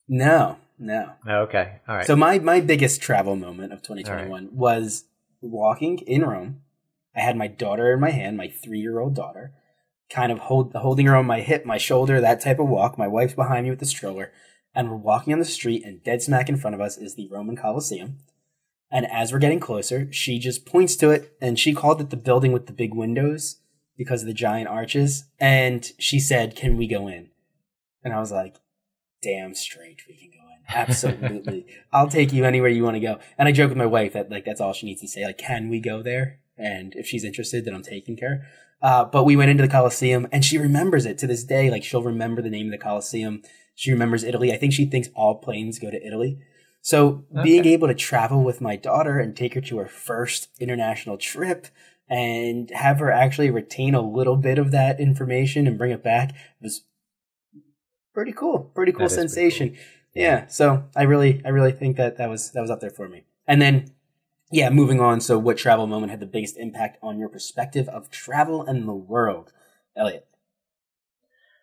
No, 0.07 0.57
no. 0.77 1.13
Oh, 1.27 1.37
okay, 1.43 1.79
all 1.87 1.95
right. 1.97 2.05
So 2.05 2.15
my 2.15 2.39
my 2.39 2.59
biggest 2.61 3.01
travel 3.01 3.35
moment 3.35 3.73
of 3.73 3.81
2021 3.81 4.49
was 4.53 5.05
walking 5.41 5.99
in 5.99 6.23
Rome. 6.23 6.61
I 7.15 7.21
had 7.21 7.37
my 7.37 7.47
daughter 7.47 7.93
in 7.93 7.99
my 7.99 8.11
hand, 8.11 8.37
my 8.37 8.47
three 8.49 8.79
year 8.79 8.99
old 8.99 9.15
daughter, 9.15 9.53
kind 10.09 10.31
of 10.31 10.39
hold 10.39 10.73
holding 10.73 11.07
her 11.07 11.15
on 11.15 11.25
my 11.25 11.41
hip, 11.41 11.65
my 11.65 11.77
shoulder, 11.77 12.21
that 12.21 12.41
type 12.41 12.59
of 12.59 12.67
walk. 12.67 12.97
My 12.97 13.07
wife's 13.07 13.33
behind 13.33 13.63
me 13.65 13.69
with 13.69 13.79
the 13.79 13.85
stroller, 13.85 14.31
and 14.73 14.89
we're 14.89 14.97
walking 14.97 15.33
on 15.33 15.39
the 15.39 15.45
street, 15.45 15.83
and 15.85 16.03
dead 16.03 16.21
smack 16.21 16.49
in 16.49 16.57
front 16.57 16.75
of 16.75 16.81
us 16.81 16.97
is 16.97 17.15
the 17.15 17.29
Roman 17.29 17.55
Colosseum. 17.55 18.17
And 18.91 19.07
as 19.07 19.33
we're 19.33 19.39
getting 19.39 19.59
closer, 19.59 20.11
she 20.11 20.39
just 20.39 20.65
points 20.65 20.95
to 20.97 21.09
it, 21.09 21.35
and 21.41 21.59
she 21.59 21.73
called 21.73 22.01
it 22.01 22.11
the 22.11 22.17
building 22.17 22.51
with 22.51 22.67
the 22.67 22.73
big 22.73 22.93
windows 22.93 23.57
because 23.97 24.21
of 24.21 24.27
the 24.27 24.33
giant 24.33 24.67
arches. 24.67 25.25
And 25.39 25.91
she 25.97 26.19
said, 26.19 26.55
"Can 26.55 26.77
we 26.77 26.87
go 26.87 27.07
in?" 27.07 27.29
And 28.03 28.13
I 28.13 28.19
was 28.19 28.31
like, 28.31 28.57
"Damn 29.21 29.55
straight, 29.55 30.01
we 30.07 30.15
can 30.15 30.29
go 30.29 30.37
in. 30.37 30.63
Absolutely, 30.75 31.65
I'll 31.91 32.09
take 32.09 32.31
you 32.31 32.45
anywhere 32.45 32.69
you 32.69 32.83
want 32.83 32.95
to 32.95 33.01
go." 33.01 33.19
And 33.37 33.47
I 33.47 33.51
joke 33.51 33.69
with 33.69 33.77
my 33.77 33.85
wife 33.85 34.13
that 34.13 34.29
like 34.29 34.45
that's 34.45 34.61
all 34.61 34.73
she 34.73 34.85
needs 34.85 35.01
to 35.01 35.07
say, 35.07 35.25
like, 35.25 35.39
"Can 35.39 35.69
we 35.69 35.79
go 35.79 36.03
there?" 36.03 36.39
And 36.57 36.93
if 36.95 37.07
she's 37.07 37.25
interested, 37.25 37.65
then 37.65 37.75
I'm 37.75 37.83
taking 37.83 38.15
care. 38.15 38.47
Uh, 38.81 39.05
but 39.05 39.23
we 39.23 39.35
went 39.35 39.49
into 39.49 39.63
the 39.63 39.69
Colosseum, 39.69 40.27
and 40.31 40.45
she 40.45 40.57
remembers 40.57 41.05
it 41.05 41.17
to 41.19 41.27
this 41.27 41.43
day. 41.43 41.71
Like 41.71 41.83
she'll 41.83 42.03
remember 42.03 42.41
the 42.41 42.49
name 42.49 42.67
of 42.67 42.71
the 42.71 42.77
Colosseum. 42.77 43.41
She 43.73 43.91
remembers 43.91 44.23
Italy. 44.23 44.53
I 44.53 44.57
think 44.57 44.73
she 44.73 44.85
thinks 44.85 45.09
all 45.15 45.35
planes 45.35 45.79
go 45.79 45.91
to 45.91 46.05
Italy. 46.05 46.39
So 46.81 47.25
okay. 47.31 47.43
being 47.43 47.65
able 47.65 47.87
to 47.87 47.95
travel 47.95 48.43
with 48.43 48.61
my 48.61 48.75
daughter 48.75 49.17
and 49.17 49.35
take 49.35 49.55
her 49.55 49.61
to 49.61 49.77
her 49.79 49.87
first 49.87 50.49
international 50.59 51.17
trip 51.17 51.67
and 52.07 52.69
have 52.69 52.99
her 52.99 53.11
actually 53.11 53.49
retain 53.49 53.95
a 53.95 54.01
little 54.01 54.37
bit 54.37 54.59
of 54.59 54.69
that 54.71 54.99
information 54.99 55.65
and 55.65 55.79
bring 55.79 55.91
it 55.91 56.03
back 56.03 56.35
was 56.61 56.81
pretty 58.13 58.31
cool. 58.31 58.71
Pretty 58.75 58.91
cool 58.91 59.09
sensation. 59.09 59.69
Pretty 59.69 59.81
cool. 59.81 60.23
Yeah. 60.23 60.45
So 60.47 60.85
I 60.95 61.03
really, 61.03 61.41
I 61.43 61.49
really 61.49 61.71
think 61.71 61.97
that 61.97 62.17
that 62.17 62.29
was 62.29 62.51
that 62.51 62.61
was 62.61 62.69
up 62.69 62.81
there 62.81 62.91
for 62.91 63.09
me. 63.09 63.23
And 63.47 63.61
then, 63.61 63.91
yeah, 64.51 64.69
moving 64.69 64.99
on. 64.99 65.21
So, 65.21 65.37
what 65.37 65.57
travel 65.57 65.87
moment 65.87 66.11
had 66.11 66.19
the 66.19 66.25
biggest 66.25 66.57
impact 66.57 66.97
on 67.01 67.17
your 67.17 67.29
perspective 67.29 67.87
of 67.89 68.09
travel 68.11 68.63
and 68.63 68.87
the 68.87 68.93
world, 68.93 69.51
Elliot? 69.95 70.27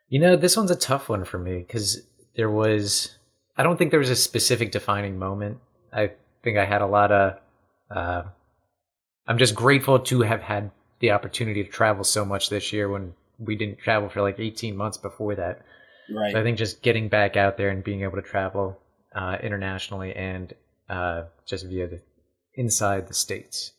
You 0.09 0.19
know, 0.19 0.37
this 0.37 0.57
one's 0.57 0.71
a 0.71 0.77
tough 0.77 1.09
one 1.09 1.25
for 1.25 1.39
me 1.39 1.59
because 1.59 2.03
there 2.37 2.51
was. 2.51 3.17
I 3.57 3.62
don't 3.62 3.77
think 3.77 3.91
there 3.91 4.01
was 4.01 4.11
a 4.11 4.17
specific 4.17 4.73
defining 4.73 5.19
moment. 5.19 5.59
I 5.93 6.12
think 6.43 6.59
I 6.59 6.65
had 6.65 6.83
a 6.83 6.87
lot 6.87 7.12
of. 7.12 7.39
Uh, 7.91 8.23
I'm 9.27 9.39
just 9.39 9.55
grateful 9.55 9.99
to 10.01 10.23
have 10.23 10.41
had 10.41 10.71
the 10.99 11.12
opportunity 11.12 11.62
to 11.62 11.71
travel 11.71 12.05
so 12.05 12.25
much 12.25 12.49
this 12.49 12.73
year 12.73 12.89
when 12.89 13.15
we 13.39 13.57
didn't 13.57 13.79
travel 13.79 14.09
for 14.09 14.23
like 14.23 14.39
18 14.39 14.77
months 14.77 14.97
before 14.97 15.35
that. 15.35 15.62
Right. 16.12 16.33
So 16.33 16.41
I 16.41 16.43
think 16.43 16.59
just 16.59 16.83
getting 16.83 17.09
back 17.09 17.37
out 17.37 17.57
there 17.57 17.69
and 17.69 17.85
being 17.85 18.03
able 18.03 18.17
to 18.17 18.23
travel 18.23 18.79
uh, 19.15 19.37
internationally 19.43 20.15
and 20.15 20.53
uh, 20.89 21.25
just 21.47 21.67
via 21.67 21.89
the 21.89 22.01
inside 22.54 23.09
the 23.09 23.14
states. 23.14 23.73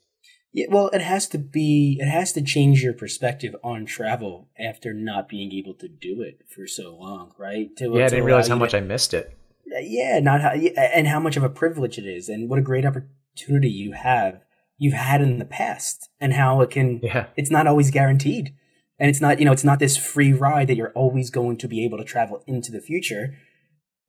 Yeah, 0.53 0.67
well, 0.69 0.89
it 0.89 1.01
has 1.01 1.27
to 1.29 1.39
be. 1.39 1.97
It 1.99 2.07
has 2.07 2.31
to 2.33 2.41
change 2.41 2.83
your 2.83 2.93
perspective 2.93 3.55
on 3.63 3.85
travel 3.85 4.49
after 4.59 4.93
not 4.93 5.27
being 5.27 5.51
able 5.51 5.73
to 5.75 5.87
do 5.87 6.21
it 6.21 6.41
for 6.47 6.67
so 6.67 6.95
long, 6.95 7.31
right? 7.39 7.75
To, 7.77 7.85
yeah, 7.85 8.05
I 8.05 8.09
didn't 8.09 8.25
realize 8.25 8.47
how 8.47 8.55
much 8.55 8.71
to, 8.71 8.77
I 8.77 8.81
missed 8.81 9.15
it. 9.15 9.35
Yeah, 9.65 10.19
not 10.19 10.41
how, 10.41 10.51
and 10.51 11.07
how 11.07 11.19
much 11.19 11.37
of 11.37 11.43
a 11.43 11.49
privilege 11.49 11.97
it 11.97 12.05
is, 12.05 12.29
and 12.29 12.49
what 12.49 12.59
a 12.59 12.61
great 12.61 12.85
opportunity 12.85 13.69
you 13.69 13.93
have 13.93 14.41
you've 14.77 14.93
had 14.93 15.21
in 15.21 15.39
the 15.39 15.45
past, 15.45 16.09
and 16.19 16.33
how 16.33 16.61
it 16.61 16.69
can. 16.69 16.99
Yeah. 17.01 17.27
It's 17.35 17.49
not 17.49 17.65
always 17.65 17.89
guaranteed, 17.89 18.53
and 18.99 19.09
it's 19.09 19.21
not 19.21 19.39
you 19.39 19.45
know 19.45 19.53
it's 19.53 19.63
not 19.63 19.79
this 19.79 19.97
free 19.97 20.33
ride 20.33 20.67
that 20.67 20.75
you're 20.75 20.91
always 20.91 21.31
going 21.31 21.57
to 21.57 21.67
be 21.67 21.83
able 21.83 21.97
to 21.97 22.03
travel 22.03 22.43
into 22.45 22.71
the 22.71 22.81
future, 22.81 23.35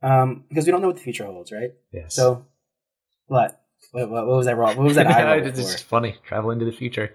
um, 0.02 0.44
because 0.50 0.66
we 0.66 0.72
don't 0.72 0.82
know 0.82 0.88
what 0.88 0.96
the 0.96 1.02
future 1.02 1.24
holds, 1.24 1.52
right? 1.52 1.70
Yes. 1.90 2.14
So, 2.14 2.44
what? 3.28 3.63
What, 3.92 4.10
what, 4.10 4.26
what 4.26 4.36
was 4.36 4.46
that 4.46 4.56
wrong? 4.56 4.76
What 4.76 4.84
was 4.84 4.96
that? 4.96 5.06
I 5.08 5.36
it's 5.36 5.58
just 5.58 5.84
funny. 5.84 6.16
Travel 6.26 6.50
into 6.50 6.64
the 6.64 6.72
future. 6.72 7.14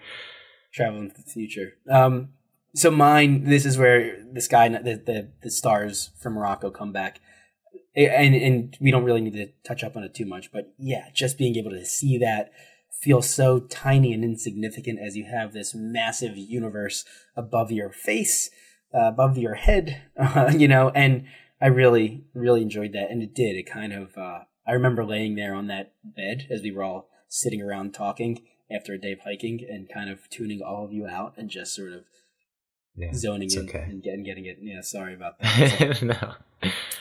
Travel 0.73 1.01
into 1.01 1.15
the 1.15 1.29
future. 1.29 1.73
Um, 1.89 2.29
so 2.75 2.91
mine. 2.91 3.45
This 3.45 3.65
is 3.65 3.77
where 3.77 4.23
this 4.31 4.47
guy, 4.47 4.69
the 4.69 4.95
the, 4.95 5.31
the 5.41 5.51
stars 5.51 6.11
from 6.21 6.33
Morocco, 6.33 6.69
come 6.69 6.91
back, 6.91 7.19
and 7.95 8.35
and 8.35 8.77
we 8.79 8.91
don't 8.91 9.03
really 9.03 9.21
need 9.21 9.33
to 9.33 9.47
touch 9.63 9.83
up 9.83 9.95
on 9.97 10.03
it 10.03 10.13
too 10.13 10.25
much. 10.25 10.51
But 10.51 10.73
yeah, 10.77 11.09
just 11.13 11.37
being 11.37 11.55
able 11.55 11.71
to 11.71 11.85
see 11.85 12.17
that 12.19 12.51
feel 12.99 13.21
so 13.21 13.59
tiny 13.59 14.13
and 14.13 14.23
insignificant 14.23 14.99
as 14.99 15.15
you 15.15 15.25
have 15.25 15.53
this 15.53 15.73
massive 15.73 16.37
universe 16.37 17.05
above 17.35 17.71
your 17.71 17.91
face, 17.91 18.49
uh, 18.93 19.07
above 19.07 19.37
your 19.37 19.55
head, 19.55 20.01
uh, 20.17 20.51
you 20.57 20.67
know, 20.67 20.89
and 20.89 21.25
I 21.61 21.67
really, 21.67 22.25
really 22.33 22.61
enjoyed 22.61 22.93
that. 22.93 23.09
And 23.09 23.23
it 23.23 23.33
did. 23.33 23.55
It 23.55 23.69
kind 23.69 23.93
of, 23.93 24.17
uh, 24.17 24.39
I 24.69 24.73
remember 24.73 25.03
laying 25.03 25.33
there 25.33 25.55
on 25.55 25.65
that 25.67 25.93
bed 26.03 26.45
as 26.51 26.61
we 26.61 26.71
were 26.71 26.83
all 26.83 27.09
sitting 27.27 27.59
around 27.59 27.95
talking 27.95 28.43
after 28.71 28.93
a 28.93 28.99
day 28.99 29.13
of 29.13 29.21
hiking 29.21 29.65
and 29.67 29.89
kind 29.91 30.11
of 30.11 30.29
tuning 30.29 30.61
all 30.61 30.85
of 30.85 30.93
you 30.93 31.07
out 31.07 31.33
and 31.37 31.49
just 31.49 31.73
sort 31.73 31.91
of 31.91 32.03
yeah, 32.95 33.11
zoning 33.11 33.49
in 33.51 33.67
okay. 33.67 33.79
and 33.89 34.03
getting 34.03 34.23
getting 34.23 34.45
it. 34.45 34.57
Yeah, 34.61 34.81
sorry 34.81 35.15
about 35.15 35.39
that. 35.41 36.03
No. 36.03 36.35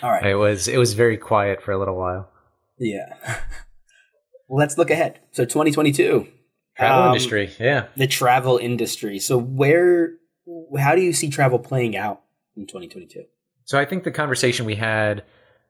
All 0.02 0.10
right. 0.10 0.24
It 0.24 0.36
was 0.36 0.66
it 0.66 0.78
was 0.78 0.94
very 0.94 1.18
quiet 1.18 1.62
for 1.62 1.72
a 1.72 1.78
little 1.78 1.96
while. 1.96 2.30
Yeah. 2.78 3.14
let's 4.48 4.78
look 4.78 4.90
ahead. 4.90 5.20
So 5.32 5.44
2022. 5.44 6.26
Travel 6.78 7.02
um, 7.02 7.08
industry, 7.08 7.50
yeah. 7.60 7.88
The 7.96 8.06
travel 8.06 8.56
industry. 8.56 9.18
So 9.18 9.36
where 9.36 10.14
how 10.78 10.94
do 10.94 11.02
you 11.02 11.12
see 11.12 11.28
travel 11.28 11.58
playing 11.58 11.98
out 11.98 12.22
in 12.56 12.66
2022? 12.66 13.24
So 13.64 13.78
I 13.78 13.84
think 13.84 14.04
the 14.04 14.10
conversation 14.10 14.64
we 14.64 14.76
had 14.76 15.22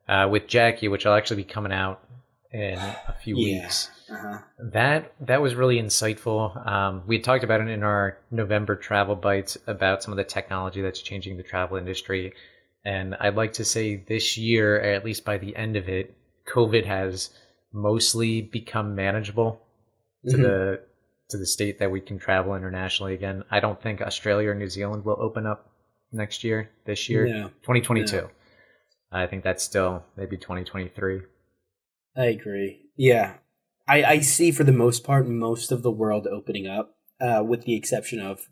uh, 0.09 0.29
with 0.31 0.47
Jackie, 0.47 0.89
which 0.89 1.05
will 1.05 1.15
actually 1.15 1.43
be 1.43 1.49
coming 1.49 1.73
out 1.73 2.03
in 2.53 2.79
a 2.79 3.15
few 3.23 3.37
yeah. 3.37 3.63
weeks. 3.63 3.91
Uh-huh. 4.11 4.39
That 4.73 5.13
that 5.21 5.43
was 5.43 5.55
really 5.55 5.77
insightful. 5.77 6.67
Um, 6.67 7.03
we 7.07 7.17
had 7.17 7.25
talked 7.25 7.45
about 7.45 7.61
it 7.61 7.69
in 7.69 7.83
our 7.83 8.19
November 8.31 8.75
travel 8.75 9.15
bites 9.15 9.59
about 9.67 10.03
some 10.03 10.13
of 10.13 10.17
the 10.17 10.25
technology 10.25 10.81
that's 10.81 11.03
changing 11.03 11.37
the 11.37 11.43
travel 11.43 11.77
industry, 11.77 12.33
and 12.85 13.15
I'd 13.21 13.37
like 13.37 13.53
to 13.55 13.65
say 13.65 13.97
this 13.97 14.39
year, 14.39 14.81
at 14.81 15.05
least 15.05 15.25
by 15.25 15.37
the 15.37 15.55
end 15.55 15.77
of 15.77 15.89
it, 15.89 16.15
COVID 16.47 16.87
has 16.87 17.31
mostly 17.73 18.41
become 18.41 18.95
manageable 18.95 19.61
to 20.25 20.33
mm-hmm. 20.33 20.43
the 20.43 20.81
to 21.29 21.37
the 21.37 21.47
state 21.47 21.79
that 21.81 21.91
we 21.91 22.01
can 22.01 22.19
travel 22.19 22.55
internationally 22.55 23.13
again. 23.13 23.45
I 23.51 23.61
don't 23.61 23.81
think 23.81 24.01
Australia 24.01 24.49
or 24.49 24.55
New 24.55 24.71
Zealand 24.71 25.05
will 25.05 25.19
open 25.21 25.47
up 25.47 25.71
next 26.13 26.43
year. 26.43 26.71
This 26.87 27.11
year, 27.11 27.27
no. 27.27 27.49
2022. 27.49 28.17
No. 28.17 28.31
I 29.11 29.27
think 29.27 29.45
that's 29.45 29.63
still 29.63 30.05
maybe 30.17 30.37
2023. 30.37 31.21
I 32.17 32.25
agree. 32.25 32.87
Yeah. 32.97 33.35
I, 33.87 34.05
I 34.05 34.21
see 34.21 34.51
for 34.51 34.65
the 34.65 34.73
most 34.73 35.05
part 35.05 35.27
most 35.27 35.73
of 35.73 35.83
the 35.83 35.91
world 35.91 36.27
opening 36.27 36.67
up, 36.67 36.97
uh, 37.21 37.43
with 37.47 37.63
the 37.63 37.75
exception 37.75 38.21
of 38.21 38.49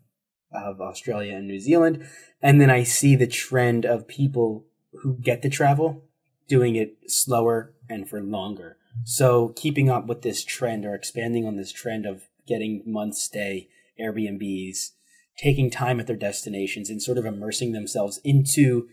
of 0.52 0.80
Australia 0.80 1.34
and 1.34 1.46
New 1.46 1.58
Zealand. 1.58 2.06
And 2.40 2.60
then 2.60 2.70
I 2.70 2.84
see 2.84 3.16
the 3.16 3.26
trend 3.26 3.84
of 3.84 4.08
people 4.08 4.64
who 5.02 5.18
get 5.18 5.42
to 5.42 5.50
travel 5.50 6.04
doing 6.48 6.76
it 6.76 6.96
slower 7.08 7.74
and 7.88 8.08
for 8.08 8.22
longer. 8.22 8.78
So 9.04 9.48
keeping 9.56 9.90
up 9.90 10.06
with 10.06 10.22
this 10.22 10.44
trend 10.44 10.86
or 10.86 10.94
expanding 10.94 11.46
on 11.46 11.56
this 11.56 11.72
trend 11.72 12.06
of 12.06 12.22
getting 12.46 12.82
month 12.86 13.16
stay 13.16 13.68
Airbnbs, 14.00 14.92
taking 15.38 15.70
time 15.70 16.00
at 16.00 16.06
their 16.06 16.16
destinations 16.16 16.88
and 16.88 17.02
sort 17.02 17.18
of 17.18 17.26
immersing 17.26 17.72
themselves 17.72 18.20
into 18.24 18.88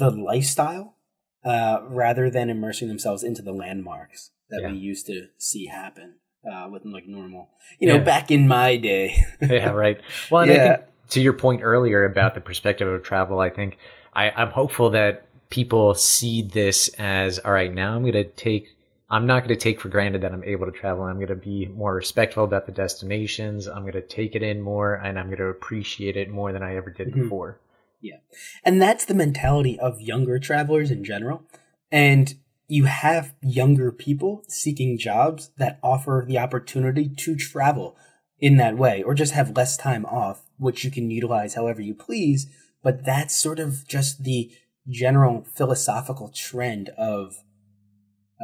the 0.00 0.10
lifestyle 0.10 0.96
uh, 1.44 1.80
rather 1.88 2.30
than 2.30 2.50
immersing 2.50 2.88
themselves 2.88 3.22
into 3.22 3.42
the 3.42 3.52
landmarks 3.52 4.30
that 4.50 4.62
yeah. 4.62 4.72
we 4.72 4.78
used 4.78 5.06
to 5.06 5.28
see 5.38 5.66
happen 5.66 6.14
uh, 6.50 6.68
with 6.70 6.84
like 6.84 7.06
normal, 7.06 7.50
you 7.78 7.86
know, 7.86 7.94
yeah. 7.94 8.02
back 8.02 8.30
in 8.30 8.48
my 8.48 8.76
day. 8.76 9.22
yeah, 9.40 9.70
right. 9.70 10.00
Well, 10.30 10.42
and 10.42 10.50
yeah. 10.50 10.56
I 10.56 10.76
think 10.76 10.86
to 11.10 11.20
your 11.20 11.32
point 11.32 11.62
earlier 11.62 12.04
about 12.04 12.34
the 12.34 12.40
perspective 12.40 12.88
of 12.88 13.02
travel, 13.02 13.40
I 13.40 13.50
think 13.50 13.78
I, 14.14 14.30
I'm 14.30 14.50
hopeful 14.50 14.90
that 14.90 15.26
people 15.50 15.94
see 15.94 16.42
this 16.42 16.88
as 16.98 17.38
all 17.38 17.52
right. 17.52 17.72
Now 17.72 17.94
I'm 17.94 18.02
going 18.02 18.12
to 18.12 18.24
take. 18.24 18.68
I'm 19.12 19.26
not 19.26 19.40
going 19.40 19.48
to 19.48 19.60
take 19.60 19.80
for 19.80 19.88
granted 19.88 20.22
that 20.22 20.32
I'm 20.32 20.44
able 20.44 20.66
to 20.66 20.72
travel. 20.72 21.02
I'm 21.02 21.16
going 21.16 21.28
to 21.28 21.34
be 21.34 21.66
more 21.66 21.92
respectful 21.92 22.44
about 22.44 22.66
the 22.66 22.72
destinations. 22.72 23.66
I'm 23.66 23.82
going 23.82 23.94
to 23.94 24.02
take 24.02 24.36
it 24.36 24.42
in 24.44 24.60
more, 24.60 24.94
and 24.94 25.18
I'm 25.18 25.26
going 25.26 25.38
to 25.38 25.46
appreciate 25.46 26.16
it 26.16 26.30
more 26.30 26.52
than 26.52 26.62
I 26.62 26.76
ever 26.76 26.90
did 26.90 27.08
mm-hmm. 27.08 27.22
before. 27.22 27.58
Yeah. 28.00 28.16
And 28.64 28.80
that's 28.80 29.04
the 29.04 29.14
mentality 29.14 29.78
of 29.78 30.00
younger 30.00 30.38
travelers 30.38 30.90
in 30.90 31.04
general. 31.04 31.42
And 31.90 32.34
you 32.68 32.84
have 32.84 33.34
younger 33.42 33.90
people 33.90 34.44
seeking 34.48 34.96
jobs 34.96 35.50
that 35.58 35.78
offer 35.82 36.24
the 36.26 36.38
opportunity 36.38 37.08
to 37.08 37.36
travel 37.36 37.96
in 38.38 38.56
that 38.56 38.76
way 38.76 39.02
or 39.02 39.12
just 39.14 39.32
have 39.32 39.56
less 39.56 39.76
time 39.76 40.06
off, 40.06 40.46
which 40.56 40.84
you 40.84 40.90
can 40.90 41.10
utilize 41.10 41.54
however 41.54 41.80
you 41.82 41.94
please. 41.94 42.46
But 42.82 43.04
that's 43.04 43.36
sort 43.36 43.58
of 43.58 43.86
just 43.86 44.24
the 44.24 44.52
general 44.88 45.44
philosophical 45.54 46.28
trend 46.34 46.90
of 46.96 47.36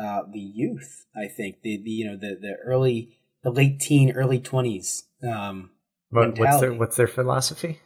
uh, 0.01 0.23
the 0.31 0.41
youth. 0.41 1.07
I 1.17 1.29
think 1.29 1.63
the, 1.63 1.81
the 1.83 1.91
you 1.91 2.07
know 2.07 2.17
the 2.17 2.37
the 2.39 2.57
early 2.65 3.17
the 3.43 3.51
late 3.51 3.81
teen 3.81 4.11
early 4.13 4.39
twenties. 4.39 5.05
Um, 5.27 5.71
what, 6.11 6.39
what's 6.39 6.61
their 6.61 6.75
what's 6.75 6.97
their 6.97 7.07
philosophy? 7.07 7.81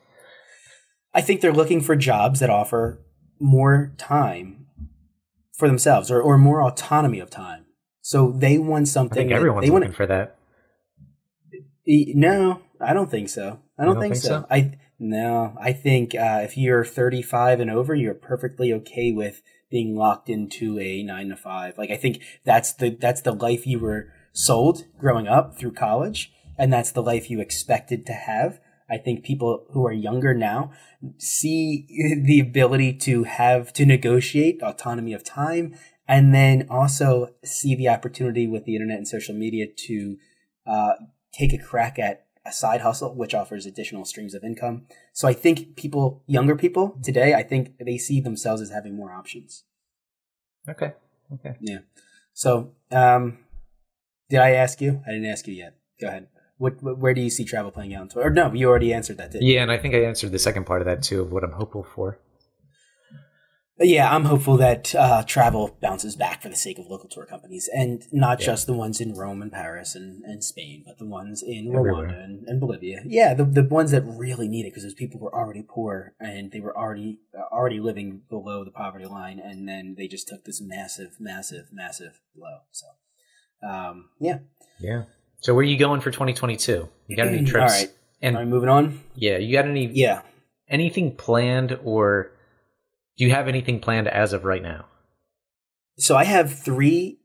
I 1.12 1.20
think 1.20 1.40
they're 1.40 1.52
looking 1.52 1.80
for 1.80 1.96
jobs 1.96 2.40
that 2.40 2.50
offer 2.50 3.00
more 3.38 3.92
time 3.98 4.66
for 5.52 5.68
themselves 5.68 6.10
or, 6.10 6.20
or 6.20 6.38
more 6.38 6.62
autonomy 6.62 7.20
of 7.20 7.30
time. 7.30 7.66
So 8.00 8.32
they 8.32 8.58
want 8.58 8.88
something. 8.88 9.18
I 9.18 9.22
think 9.22 9.32
everyone's 9.32 9.66
they 9.66 9.70
looking 9.70 9.88
want, 9.88 9.96
for 9.96 10.06
that. 10.06 10.36
No, 11.86 12.62
I 12.80 12.92
don't 12.92 13.10
think 13.10 13.28
so. 13.28 13.60
I 13.78 13.84
don't, 13.84 13.94
don't 13.94 14.02
think, 14.02 14.14
think, 14.14 14.24
so. 14.24 14.40
so. 14.40 14.46
I 14.50 14.78
no, 14.98 15.56
I 15.58 15.72
think 15.72 16.14
uh, 16.14 16.40
if 16.42 16.58
you're 16.58 16.84
35 16.84 17.60
and 17.60 17.70
over, 17.70 17.94
you're 17.94 18.14
perfectly 18.14 18.72
okay 18.74 19.12
with 19.12 19.42
being 19.70 19.96
locked 19.96 20.28
into 20.28 20.78
a 20.78 21.02
nine 21.02 21.28
to 21.28 21.36
five. 21.36 21.78
Like 21.78 21.90
I 21.90 21.96
think 21.96 22.22
that's 22.44 22.72
the 22.74 22.90
that's 22.90 23.22
the 23.22 23.32
life 23.32 23.66
you 23.66 23.78
were 23.78 24.12
sold 24.32 24.84
growing 24.98 25.26
up 25.26 25.58
through 25.58 25.72
college, 25.72 26.32
and 26.58 26.72
that's 26.72 26.92
the 26.92 27.02
life 27.02 27.30
you 27.30 27.40
expected 27.40 28.06
to 28.06 28.12
have. 28.12 28.60
I 28.90 28.98
think 28.98 29.24
people 29.24 29.66
who 29.70 29.86
are 29.86 29.92
younger 29.92 30.34
now 30.34 30.72
see 31.18 31.86
the 32.24 32.40
ability 32.40 32.94
to 32.94 33.24
have 33.24 33.72
to 33.74 33.86
negotiate 33.86 34.62
autonomy 34.62 35.12
of 35.12 35.24
time 35.24 35.74
and 36.08 36.34
then 36.34 36.66
also 36.68 37.34
see 37.44 37.76
the 37.76 37.88
opportunity 37.88 38.46
with 38.46 38.64
the 38.64 38.74
internet 38.74 38.98
and 38.98 39.06
social 39.06 39.34
media 39.34 39.66
to 39.86 40.16
uh, 40.66 40.94
take 41.32 41.52
a 41.52 41.58
crack 41.58 41.98
at 41.98 42.26
a 42.44 42.52
side 42.52 42.80
hustle, 42.80 43.14
which 43.14 43.34
offers 43.34 43.66
additional 43.66 44.04
streams 44.04 44.34
of 44.34 44.42
income. 44.42 44.86
So 45.12 45.28
I 45.28 45.32
think 45.32 45.76
people, 45.76 46.24
younger 46.26 46.56
people 46.56 46.98
today, 47.02 47.34
I 47.34 47.42
think 47.42 47.74
they 47.78 47.98
see 47.98 48.20
themselves 48.20 48.60
as 48.60 48.70
having 48.70 48.96
more 48.96 49.12
options. 49.12 49.64
Okay. 50.68 50.92
Okay. 51.32 51.54
Yeah. 51.60 51.78
So, 52.32 52.72
um, 52.90 53.38
did 54.28 54.40
I 54.40 54.52
ask 54.52 54.80
you? 54.80 55.02
I 55.06 55.12
didn't 55.12 55.26
ask 55.26 55.46
you 55.46 55.54
yet. 55.54 55.76
Go 56.00 56.08
ahead. 56.08 56.28
What, 56.60 56.82
where 56.82 57.14
do 57.14 57.20
you 57.22 57.30
see 57.30 57.44
travel 57.44 57.70
playing 57.70 57.94
out? 57.94 58.14
Or 58.16 58.30
no, 58.30 58.52
you 58.52 58.68
already 58.68 58.92
answered 58.92 59.16
that. 59.16 59.32
Didn't 59.32 59.46
yeah, 59.46 59.62
and 59.62 59.72
I 59.72 59.78
think 59.78 59.94
I 59.94 60.04
answered 60.04 60.30
the 60.30 60.38
second 60.38 60.64
part 60.64 60.82
of 60.82 60.86
that 60.86 61.02
too, 61.02 61.22
of 61.22 61.32
what 61.32 61.42
I'm 61.42 61.52
hopeful 61.52 61.82
for 61.82 62.18
yeah, 63.88 64.14
I'm 64.14 64.26
hopeful 64.26 64.58
that 64.58 64.94
uh, 64.94 65.22
travel 65.22 65.76
bounces 65.80 66.14
back 66.14 66.42
for 66.42 66.50
the 66.50 66.56
sake 66.56 66.78
of 66.78 66.86
local 66.86 67.08
tour 67.08 67.24
companies, 67.24 67.68
and 67.72 68.02
not 68.12 68.40
yeah. 68.40 68.46
just 68.46 68.66
the 68.66 68.74
ones 68.74 69.00
in 69.00 69.14
Rome 69.14 69.40
and 69.40 69.50
Paris 69.50 69.94
and, 69.94 70.22
and 70.24 70.44
Spain, 70.44 70.82
but 70.86 70.98
the 70.98 71.06
ones 71.06 71.42
in 71.42 71.68
Rwanda 71.68 72.22
and, 72.22 72.46
and, 72.46 72.60
Bolivia. 72.60 73.02
Yeah, 73.06 73.32
the 73.32 73.44
the 73.44 73.64
ones 73.64 73.90
that 73.92 74.02
really 74.02 74.48
need 74.48 74.66
it 74.66 74.70
because 74.70 74.82
those 74.82 74.94
people 74.94 75.18
were 75.18 75.34
already 75.34 75.64
poor 75.66 76.14
and 76.20 76.52
they 76.52 76.60
were 76.60 76.76
already 76.76 77.20
uh, 77.34 77.54
already 77.54 77.80
living 77.80 78.22
below 78.28 78.64
the 78.64 78.70
poverty 78.70 79.06
line, 79.06 79.38
and 79.38 79.66
then 79.66 79.94
they 79.96 80.08
just 80.08 80.28
took 80.28 80.44
this 80.44 80.60
massive, 80.60 81.16
massive, 81.18 81.68
massive 81.72 82.20
blow. 82.36 82.58
So, 82.72 82.86
um, 83.66 84.10
yeah, 84.18 84.40
yeah. 84.78 85.04
So 85.40 85.54
where 85.54 85.62
are 85.62 85.64
you 85.64 85.78
going 85.78 86.00
for 86.00 86.10
2022? 86.10 86.88
You 87.06 87.16
got 87.16 87.26
any 87.26 87.44
trips? 87.44 87.72
All 87.72 87.78
right, 87.78 87.90
and 88.22 88.36
All 88.36 88.42
right, 88.42 88.48
moving 88.48 88.68
on. 88.68 89.00
Yeah, 89.14 89.38
you 89.38 89.56
got 89.56 89.64
any? 89.66 89.86
Yeah, 89.86 90.22
anything 90.68 91.16
planned 91.16 91.78
or? 91.84 92.32
Do 93.16 93.24
you 93.24 93.32
have 93.32 93.48
anything 93.48 93.80
planned 93.80 94.08
as 94.08 94.32
of 94.32 94.44
right 94.44 94.62
now? 94.62 94.86
So 95.98 96.16
I 96.16 96.24
have 96.24 96.58
three, 96.58 97.18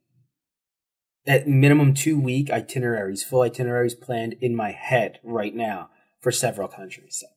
at 1.26 1.48
minimum 1.48 1.94
two 1.94 2.20
week 2.20 2.50
itineraries, 2.50 3.24
full 3.24 3.42
itineraries 3.42 3.96
planned 3.96 4.36
in 4.42 4.56
my 4.56 4.72
head 4.72 5.20
right 5.24 5.56
now 5.56 5.90
for 6.20 6.32
several 6.32 6.68
countries. 6.68 7.18
So 7.22 7.28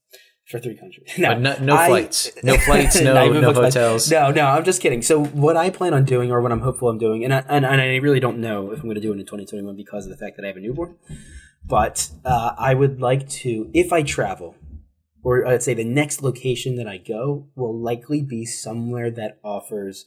for 0.49 0.59
three 0.59 0.77
countries. 0.77 1.07
No, 1.19 1.39
no, 1.39 1.57
no 1.61 1.77
I, 1.77 1.89
flights, 1.89 2.31
no 2.43 2.57
flights, 2.57 3.01
no 3.01 3.33
no 3.41 3.53
hotels. 3.53 4.11
No, 4.11 4.31
no. 4.31 4.47
I'm 4.47 4.65
just 4.65 4.81
kidding. 4.81 5.03
So 5.03 5.25
what 5.25 5.57
I 5.57 5.71
plan 5.71 5.95
on 5.95 6.05
doing, 6.05 6.33
or 6.33 6.41
what 6.41 6.53
I'm 6.53 6.61
hopeful 6.61 6.89
I'm 6.89 6.99
doing, 6.99 7.25
and 7.25 7.35
I, 7.35 7.45
and, 7.49 7.65
and 7.65 7.81
I 7.81 7.97
really 7.97 8.21
don't 8.21 8.39
know 8.39 8.71
if 8.73 8.79
I'm 8.79 8.85
going 8.85 8.95
to 8.95 9.01
do 9.01 9.13
it 9.13 9.19
in 9.19 9.27
2021 9.27 9.77
because 9.77 10.07
of 10.07 10.11
the 10.11 10.17
fact 10.17 10.37
that 10.37 10.45
I 10.45 10.49
have 10.49 10.57
a 10.57 10.61
newborn. 10.61 10.97
But 11.65 12.11
uh, 12.25 12.53
I 12.57 12.75
would 12.75 13.01
like 13.01 13.29
to, 13.29 13.71
if 13.75 13.93
I 13.93 14.03
travel, 14.03 14.57
or 15.23 15.47
I'd 15.47 15.63
say 15.63 15.75
the 15.75 15.85
next 15.85 16.23
location 16.23 16.77
that 16.77 16.89
I 16.89 16.97
go 16.97 17.49
will 17.55 17.79
likely 17.79 18.23
be 18.23 18.47
somewhere 18.47 19.11
that 19.11 19.39
offers 19.45 20.07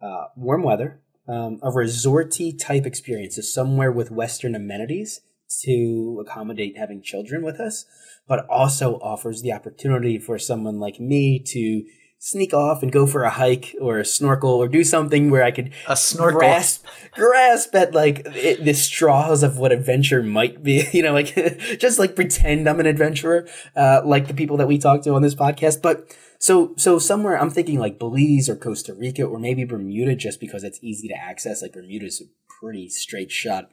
uh, 0.00 0.28
warm 0.34 0.62
weather, 0.62 1.00
um, 1.28 1.58
a 1.62 1.68
resorty 1.68 2.58
type 2.58 2.86
experience, 2.86 3.36
so 3.36 3.42
somewhere 3.42 3.92
with 3.92 4.10
Western 4.10 4.54
amenities 4.54 5.20
to 5.62 6.24
accommodate 6.26 6.76
having 6.76 7.02
children 7.02 7.42
with 7.42 7.60
us, 7.60 7.86
but 8.26 8.46
also 8.48 8.96
offers 8.96 9.42
the 9.42 9.52
opportunity 9.52 10.18
for 10.18 10.38
someone 10.38 10.78
like 10.78 11.00
me 11.00 11.42
to 11.48 11.84
sneak 12.24 12.54
off 12.54 12.82
and 12.82 12.90
go 12.90 13.06
for 13.06 13.24
a 13.24 13.30
hike 13.30 13.76
or 13.82 13.98
a 13.98 14.04
snorkel 14.04 14.50
or 14.50 14.66
do 14.66 14.82
something 14.82 15.30
where 15.30 15.44
I 15.44 15.50
could 15.50 15.74
a 15.86 15.94
snorkel 15.94 16.38
grasp 16.38 16.86
grasp 17.12 17.74
at 17.74 17.92
like 17.92 18.22
it, 18.24 18.64
the 18.64 18.72
straws 18.72 19.42
of 19.42 19.58
what 19.58 19.72
adventure 19.72 20.22
might 20.22 20.62
be. 20.62 20.88
You 20.94 21.02
know, 21.02 21.12
like 21.12 21.34
just 21.78 21.98
like 21.98 22.14
pretend 22.14 22.68
I'm 22.68 22.80
an 22.80 22.86
adventurer, 22.86 23.46
uh, 23.76 24.00
like 24.04 24.28
the 24.28 24.34
people 24.34 24.56
that 24.58 24.68
we 24.68 24.78
talk 24.78 25.02
to 25.02 25.14
on 25.14 25.22
this 25.22 25.34
podcast. 25.34 25.82
But 25.82 26.16
so 26.38 26.72
so 26.76 26.98
somewhere 26.98 27.38
I'm 27.38 27.50
thinking 27.50 27.78
like 27.78 27.98
Belize 27.98 28.48
or 28.48 28.56
Costa 28.56 28.94
Rica 28.94 29.24
or 29.24 29.38
maybe 29.38 29.64
Bermuda, 29.64 30.14
just 30.14 30.40
because 30.40 30.64
it's 30.64 30.78
easy 30.82 31.08
to 31.08 31.14
access. 31.14 31.60
Like 31.60 31.72
Bermuda's 31.72 32.22
a 32.22 32.24
pretty 32.60 32.88
straight 32.88 33.30
shot, 33.30 33.68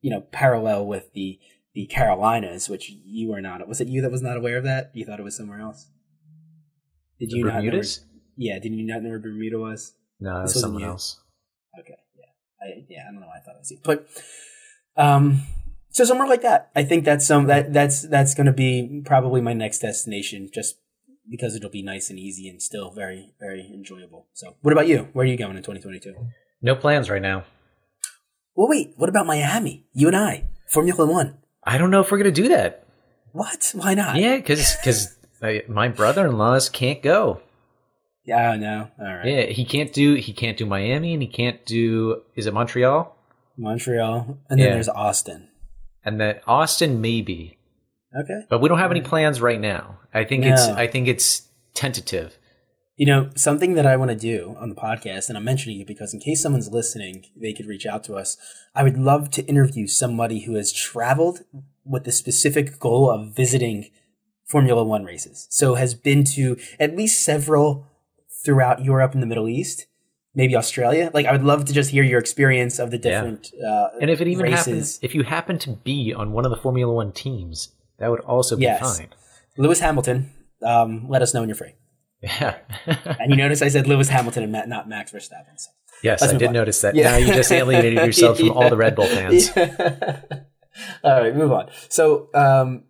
you 0.00 0.10
know, 0.10 0.20
parallel 0.20 0.86
with 0.86 1.12
the 1.12 1.38
the 1.74 1.86
Carolinas, 1.86 2.68
which 2.68 2.90
you 2.90 3.28
were 3.30 3.40
not. 3.40 3.66
Was 3.68 3.80
it 3.80 3.88
you 3.88 4.02
that 4.02 4.10
was 4.10 4.22
not 4.22 4.36
aware 4.36 4.58
of 4.58 4.64
that? 4.64 4.90
You 4.94 5.04
thought 5.04 5.20
it 5.20 5.22
was 5.24 5.36
somewhere 5.36 5.60
else? 5.60 5.88
Did 7.18 7.30
the 7.30 7.36
you 7.36 7.44
Bermudas? 7.44 8.00
not 8.00 8.06
know? 8.06 8.10
Where, 8.12 8.20
yeah, 8.36 8.58
did 8.58 8.74
you 8.74 8.86
not 8.86 9.02
know 9.02 9.10
where 9.10 9.18
Bermuda 9.18 9.58
was? 9.58 9.94
No, 10.18 10.42
this 10.42 10.60
someone 10.60 10.82
else. 10.82 11.20
Okay, 11.78 11.96
yeah, 12.16 12.24
I, 12.60 12.84
yeah, 12.88 13.04
I 13.08 13.12
don't 13.12 13.20
know. 13.20 13.28
I 13.28 13.40
thought 13.40 13.56
it 13.56 13.60
was 13.60 13.70
you, 13.70 13.78
but 13.84 14.06
um, 14.96 15.42
so 15.90 16.04
somewhere 16.04 16.28
like 16.28 16.42
that. 16.42 16.70
I 16.74 16.84
think 16.84 17.04
that's 17.04 17.26
some 17.26 17.46
that 17.46 17.72
that's 17.72 18.02
that's 18.02 18.34
going 18.34 18.46
to 18.46 18.52
be 18.52 19.02
probably 19.04 19.40
my 19.40 19.52
next 19.52 19.78
destination, 19.78 20.50
just 20.52 20.76
because 21.30 21.54
it'll 21.54 21.70
be 21.70 21.82
nice 21.82 22.10
and 22.10 22.18
easy 22.18 22.48
and 22.48 22.60
still 22.60 22.90
very 22.90 23.32
very 23.38 23.70
enjoyable. 23.72 24.26
So, 24.32 24.56
what 24.62 24.72
about 24.72 24.88
you? 24.88 25.08
Where 25.12 25.24
are 25.24 25.28
you 25.28 25.36
going 25.36 25.56
in 25.56 25.62
2022? 25.62 26.14
No 26.62 26.74
plans 26.74 27.08
right 27.08 27.22
now. 27.22 27.44
Well, 28.54 28.68
wait. 28.68 28.94
What 28.96 29.08
about 29.08 29.26
Miami? 29.26 29.84
You 29.92 30.08
and 30.08 30.16
I, 30.16 30.48
Formula 30.66 31.06
One. 31.06 31.38
I 31.64 31.78
don't 31.78 31.90
know 31.90 32.00
if 32.00 32.10
we're 32.10 32.18
going 32.18 32.32
to 32.32 32.42
do 32.42 32.48
that. 32.48 32.86
What? 33.32 33.72
Why 33.74 33.94
not? 33.94 34.16
Yeah, 34.16 34.36
because 34.36 34.76
because 34.76 35.16
my 35.68 35.88
brother-in-laws 35.88 36.68
can't 36.68 37.02
go. 37.02 37.40
Yeah, 38.24 38.56
no. 38.56 38.88
All 38.98 39.14
right. 39.16 39.26
Yeah, 39.26 39.42
he 39.46 39.64
can't 39.64 39.92
do 39.92 40.14
he 40.14 40.32
can't 40.32 40.56
do 40.56 40.66
Miami 40.66 41.14
and 41.14 41.22
he 41.22 41.28
can't 41.28 41.64
do 41.64 42.22
is 42.34 42.46
it 42.46 42.54
Montreal? 42.54 43.16
Montreal. 43.56 44.38
And 44.48 44.60
then 44.60 44.66
yeah. 44.68 44.74
there's 44.74 44.88
Austin. 44.88 45.48
And 46.04 46.20
then 46.20 46.40
Austin 46.46 47.00
maybe. 47.00 47.58
Okay. 48.16 48.46
But 48.48 48.60
we 48.60 48.68
don't 48.68 48.78
have 48.78 48.90
any 48.90 49.00
plans 49.00 49.40
right 49.40 49.60
now. 49.60 49.98
I 50.12 50.24
think 50.24 50.44
no. 50.44 50.52
it's 50.52 50.62
I 50.62 50.86
think 50.86 51.08
it's 51.08 51.48
tentative. 51.74 52.38
You 53.00 53.06
know, 53.06 53.30
something 53.34 53.76
that 53.76 53.86
I 53.86 53.96
want 53.96 54.10
to 54.10 54.14
do 54.14 54.54
on 54.60 54.68
the 54.68 54.74
podcast, 54.74 55.30
and 55.30 55.38
I'm 55.38 55.44
mentioning 55.44 55.80
it 55.80 55.86
because 55.86 56.12
in 56.12 56.20
case 56.20 56.42
someone's 56.42 56.70
listening, 56.70 57.24
they 57.34 57.54
could 57.54 57.64
reach 57.64 57.86
out 57.86 58.04
to 58.04 58.14
us. 58.14 58.36
I 58.74 58.82
would 58.82 58.98
love 58.98 59.30
to 59.30 59.46
interview 59.46 59.86
somebody 59.86 60.40
who 60.40 60.52
has 60.56 60.70
traveled 60.70 61.40
with 61.82 62.04
the 62.04 62.12
specific 62.12 62.78
goal 62.78 63.10
of 63.10 63.34
visiting 63.34 63.88
Formula 64.44 64.84
One 64.84 65.04
races. 65.04 65.46
So 65.48 65.76
has 65.76 65.94
been 65.94 66.24
to 66.36 66.58
at 66.78 66.94
least 66.94 67.24
several 67.24 67.86
throughout 68.44 68.84
Europe 68.84 69.14
and 69.14 69.22
the 69.22 69.26
Middle 69.26 69.48
East, 69.48 69.86
maybe 70.34 70.54
Australia. 70.54 71.10
Like 71.14 71.24
I 71.24 71.32
would 71.32 71.42
love 71.42 71.64
to 71.64 71.72
just 71.72 71.92
hear 71.92 72.04
your 72.04 72.20
experience 72.20 72.78
of 72.78 72.90
the 72.90 72.98
different. 72.98 73.50
Yeah. 73.54 73.66
Uh, 73.66 73.90
and 74.02 74.10
if 74.10 74.20
it 74.20 74.28
even 74.28 74.44
races. 74.44 74.66
happens, 74.66 74.98
if 75.00 75.14
you 75.14 75.22
happen 75.22 75.58
to 75.60 75.70
be 75.70 76.12
on 76.12 76.32
one 76.32 76.44
of 76.44 76.50
the 76.50 76.58
Formula 76.58 76.92
One 76.92 77.12
teams, 77.12 77.70
that 77.96 78.10
would 78.10 78.20
also 78.20 78.56
be 78.56 78.64
yes. 78.64 78.98
fine. 78.98 79.08
Lewis 79.56 79.80
Hamilton, 79.80 80.32
um, 80.62 81.08
let 81.08 81.22
us 81.22 81.32
know 81.32 81.40
when 81.40 81.48
you're 81.48 81.56
free. 81.56 81.72
Yeah. 82.22 82.58
and 82.86 83.30
you 83.30 83.36
notice 83.36 83.62
I 83.62 83.68
said 83.68 83.86
Lewis 83.86 84.08
Hamilton 84.08 84.54
and 84.54 84.70
not 84.70 84.88
Max 84.88 85.12
Verstappen. 85.12 85.58
So. 85.58 85.70
Yes, 86.02 86.22
I 86.22 86.36
did 86.36 86.48
on. 86.48 86.54
notice 86.54 86.80
that. 86.82 86.94
Yeah. 86.94 87.12
Now 87.12 87.16
you 87.16 87.26
just 87.26 87.50
alienated 87.50 87.94
yourself 88.06 88.38
from 88.38 88.46
yeah. 88.46 88.52
all 88.52 88.70
the 88.70 88.76
Red 88.76 88.94
Bull 88.94 89.06
fans. 89.06 89.50
Yeah. 91.02 91.02
all 91.02 91.20
right, 91.20 91.34
move 91.34 91.50
on. 91.52 91.68
So, 91.88 92.28
um, 92.32 92.84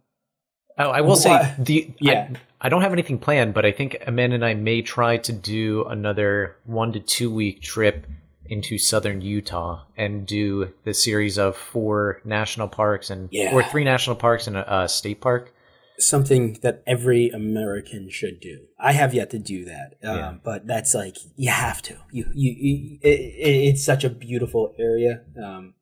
Oh, 0.80 0.90
I 0.90 1.02
will 1.02 1.16
say 1.16 1.54
the 1.58 1.92
yeah. 2.00 2.30
I, 2.60 2.66
I, 2.66 2.68
don't 2.70 2.80
have 2.80 2.92
anything 2.92 3.18
planned, 3.18 3.52
but 3.52 3.66
I 3.66 3.72
think 3.72 4.02
Amanda 4.06 4.36
and 4.36 4.44
I 4.44 4.54
may 4.54 4.80
try 4.80 5.18
to 5.18 5.32
do 5.32 5.84
another 5.84 6.56
one 6.64 6.92
to 6.92 7.00
two 7.00 7.30
week 7.30 7.60
trip 7.60 8.06
into 8.46 8.78
southern 8.78 9.20
Utah 9.20 9.82
and 9.96 10.26
do 10.26 10.72
the 10.84 10.94
series 10.94 11.38
of 11.38 11.56
four 11.56 12.22
national 12.24 12.68
parks 12.68 13.10
and 13.10 13.28
yeah. 13.30 13.52
or 13.52 13.62
three 13.62 13.84
national 13.84 14.16
parks 14.16 14.46
and 14.46 14.56
a, 14.56 14.82
a, 14.82 14.88
state 14.88 15.20
park. 15.20 15.52
Something 16.00 16.58
that 16.62 16.82
every 16.86 17.28
American 17.28 18.08
should 18.10 18.40
do. 18.40 18.66
I 18.78 18.92
have 18.92 19.14
yet 19.14 19.30
to 19.30 19.38
do 19.38 19.64
that, 19.66 19.94
um, 20.02 20.16
yeah. 20.16 20.34
but 20.42 20.66
that's 20.66 20.94
like 20.94 21.16
you 21.36 21.50
have 21.50 21.82
to. 21.82 21.96
You 22.10 22.26
you, 22.34 22.52
you 22.58 22.98
it, 23.02 23.20
it's 23.68 23.84
such 23.84 24.02
a 24.02 24.10
beautiful 24.10 24.74
area. 24.78 25.22
Um, 25.42 25.74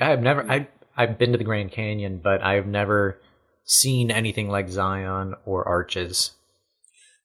I've 0.00 0.22
never 0.22 0.48
I 0.50 0.68
I've 0.96 1.18
been 1.18 1.32
to 1.32 1.38
the 1.38 1.44
Grand 1.44 1.72
Canyon, 1.72 2.20
but 2.22 2.42
I've 2.42 2.66
never 2.66 3.20
seen 3.64 4.10
anything 4.10 4.48
like 4.48 4.68
Zion 4.68 5.34
or 5.44 5.66
Arches. 5.66 6.32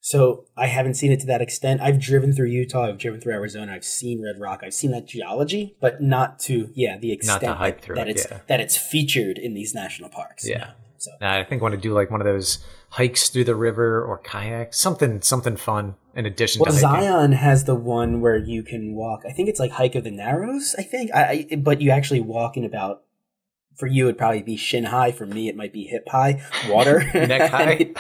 So 0.01 0.45
I 0.55 0.67
haven't 0.67 0.93
seen 0.93 1.11
it 1.11 1.19
to 1.21 1.27
that 1.27 1.41
extent. 1.41 1.81
I've 1.81 1.99
driven 1.99 2.33
through 2.33 2.47
Utah, 2.47 2.85
I've 2.85 2.97
driven 2.97 3.19
through 3.19 3.33
Arizona, 3.33 3.73
I've 3.73 3.83
seen 3.83 4.23
Red 4.23 4.39
Rock, 4.39 4.61
I've 4.63 4.73
seen 4.73 4.91
that 4.91 5.05
geology, 5.05 5.75
but 5.81 6.01
not 6.01 6.39
to 6.41 6.69
yeah 6.73 6.97
the 6.97 7.11
extent 7.11 7.41
that, 7.41 7.81
that 7.95 8.07
it, 8.07 8.11
it's 8.11 8.27
yeah. 8.31 8.39
that 8.47 8.59
it's 8.61 8.77
featured 8.77 9.37
in 9.37 9.53
these 9.53 9.75
national 9.75 10.09
parks. 10.09 10.47
Yeah. 10.47 10.71
So 10.99 11.11
I 11.21 11.43
think 11.43 11.61
I 11.61 11.63
want 11.63 11.75
to 11.75 11.81
do 11.81 11.93
like 11.93 12.11
one 12.11 12.21
of 12.21 12.25
those 12.25 12.59
hikes 12.89 13.29
through 13.29 13.45
the 13.45 13.55
river 13.55 14.03
or 14.03 14.17
kayak, 14.17 14.73
something 14.73 15.21
something 15.21 15.55
fun 15.57 15.95
in 16.15 16.25
addition 16.25 16.61
well, 16.61 16.71
to 16.71 16.77
Zion 16.77 17.31
has 17.33 17.63
the 17.65 17.75
one 17.75 18.21
where 18.21 18.37
you 18.37 18.63
can 18.63 18.93
walk. 18.95 19.23
I 19.27 19.31
think 19.31 19.49
it's 19.49 19.59
like 19.59 19.71
hike 19.71 19.95
of 19.95 20.03
the 20.03 20.11
Narrows. 20.11 20.75
I 20.77 20.83
think, 20.83 21.11
I, 21.13 21.47
I 21.51 21.55
but 21.55 21.81
you 21.81 21.91
actually 21.91 22.21
walk 22.21 22.57
in 22.57 22.65
about 22.65 23.03
for 23.75 23.87
you 23.87 24.07
it'd 24.07 24.17
probably 24.17 24.41
be 24.41 24.57
shin 24.57 24.83
high 24.85 25.09
for 25.09 25.25
me 25.25 25.47
it 25.47 25.55
might 25.55 25.71
be 25.71 25.85
hip 25.85 26.05
high 26.09 26.43
water 26.67 26.99
neck 27.13 27.49
high 27.49 27.93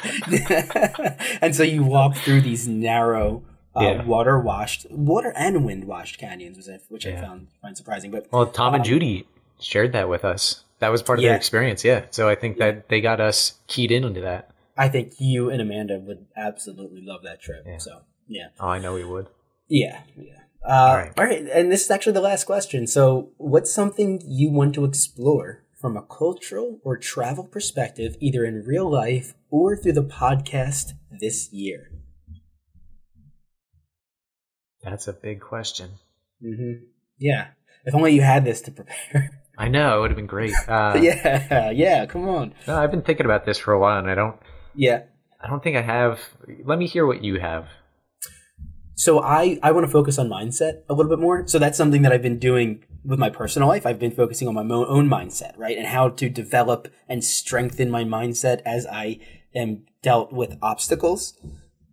and 1.41 1.55
so 1.55 1.63
you 1.63 1.83
walk 1.83 2.17
through 2.17 2.41
these 2.41 2.67
narrow 2.67 3.43
uh, 3.75 3.81
Yeah. 3.83 4.03
water 4.03 4.39
washed, 4.39 4.87
water 4.89 5.31
and 5.37 5.63
wind 5.63 5.85
washed 5.85 6.17
canyons, 6.17 6.57
which 6.57 6.67
I, 6.67 6.79
which 6.89 7.05
I 7.07 7.21
found 7.21 7.47
find 7.61 7.77
surprising. 7.77 8.11
But 8.11 8.27
Well, 8.31 8.47
Tom 8.47 8.73
and 8.73 8.81
Um, 8.81 8.85
Judy 8.85 9.27
shared 9.59 9.93
that 9.93 10.09
with 10.09 10.25
us. 10.25 10.63
That 10.79 10.89
was 10.89 11.01
part 11.03 11.19
of 11.19 11.23
Yeah. 11.23 11.29
their 11.29 11.37
experience. 11.37 11.83
Yeah. 11.83 12.05
So 12.11 12.27
I 12.29 12.35
think 12.35 12.57
that 12.57 12.89
they 12.89 13.01
got 13.01 13.19
us 13.21 13.59
keyed 13.67 13.91
in 13.91 14.03
into 14.03 14.21
that. 14.21 14.51
I 14.77 14.87
think 14.87 15.13
you 15.19 15.49
and 15.49 15.61
Amanda 15.61 15.99
would 15.99 16.25
absolutely 16.37 17.01
love 17.03 17.23
that 17.23 17.41
trip. 17.41 17.63
Yeah. 17.65 17.77
So 17.79 18.01
yeah, 18.27 18.47
Oh, 18.59 18.67
I 18.69 18.79
know 18.79 18.93
we 18.93 19.03
would. 19.03 19.27
yeah, 19.67 20.01
yeah. 20.17 20.33
Uh, 20.67 20.71
all, 20.71 20.95
right. 20.97 21.13
right. 21.17 21.47
and 21.53 21.71
this 21.71 21.83
is 21.83 21.91
actually 21.91 22.13
the 22.13 22.21
last 22.21 22.43
question. 22.45 22.85
So, 22.85 23.31
what's 23.37 23.71
something 23.73 24.21
you 24.25 24.51
want 24.51 24.75
to 24.75 24.83
explore 24.85 25.63
from 25.79 25.95
a 25.95 26.01
cultural 26.01 26.79
or 26.83 26.97
travel 26.97 27.45
perspective, 27.45 28.17
either 28.19 28.43
in 28.45 28.63
real 28.65 28.89
life 28.91 29.33
or 29.49 29.77
through 29.77 29.93
the 29.93 30.03
podcast 30.03 30.91
this 31.21 31.51
year? 31.53 31.91
That's 34.83 35.07
a 35.07 35.13
big 35.13 35.39
question. 35.41 35.91
Mm-hmm. 36.43 36.83
Yeah. 37.17 37.47
If 37.85 37.95
only 37.95 38.13
you 38.13 38.21
had 38.21 38.45
this 38.45 38.61
to 38.61 38.71
prepare. 38.71 39.41
I 39.59 39.67
know 39.67 39.97
it 39.97 40.01
would 40.01 40.11
have 40.11 40.15
been 40.17 40.25
great. 40.25 40.53
Uh, 40.67 40.97
yeah, 41.01 41.69
yeah. 41.71 42.05
Come 42.05 42.27
on. 42.27 42.53
no, 42.67 42.77
I've 42.81 42.91
been 42.91 43.01
thinking 43.01 43.25
about 43.25 43.45
this 43.45 43.57
for 43.57 43.73
a 43.73 43.79
while, 43.79 43.99
and 43.99 44.09
I 44.09 44.15
don't. 44.15 44.37
Yeah. 44.73 45.03
I 45.41 45.47
don't 45.47 45.61
think 45.61 45.75
I 45.77 45.81
have. 45.81 46.19
Let 46.63 46.79
me 46.79 46.87
hear 46.87 47.05
what 47.05 47.23
you 47.23 47.39
have. 47.39 47.67
So 48.95 49.21
I 49.21 49.59
I 49.63 49.71
want 49.71 49.85
to 49.85 49.91
focus 49.91 50.17
on 50.19 50.27
mindset 50.29 50.81
a 50.89 50.93
little 50.93 51.09
bit 51.09 51.19
more. 51.19 51.47
So 51.47 51.59
that's 51.59 51.77
something 51.77 52.01
that 52.01 52.11
I've 52.11 52.21
been 52.21 52.39
doing 52.39 52.83
with 53.05 53.19
my 53.19 53.29
personal 53.29 53.67
life. 53.67 53.85
I've 53.85 53.99
been 53.99 54.11
focusing 54.11 54.47
on 54.47 54.53
my 54.53 54.63
mo- 54.63 54.85
own 54.85 55.09
mindset, 55.09 55.57
right, 55.57 55.77
and 55.77 55.87
how 55.87 56.09
to 56.09 56.29
develop 56.29 56.89
and 57.07 57.23
strengthen 57.23 57.89
my 57.89 58.03
mindset 58.03 58.61
as 58.65 58.85
I 58.87 59.19
am 59.55 59.85
dealt 60.03 60.33
with 60.33 60.57
obstacles. 60.61 61.37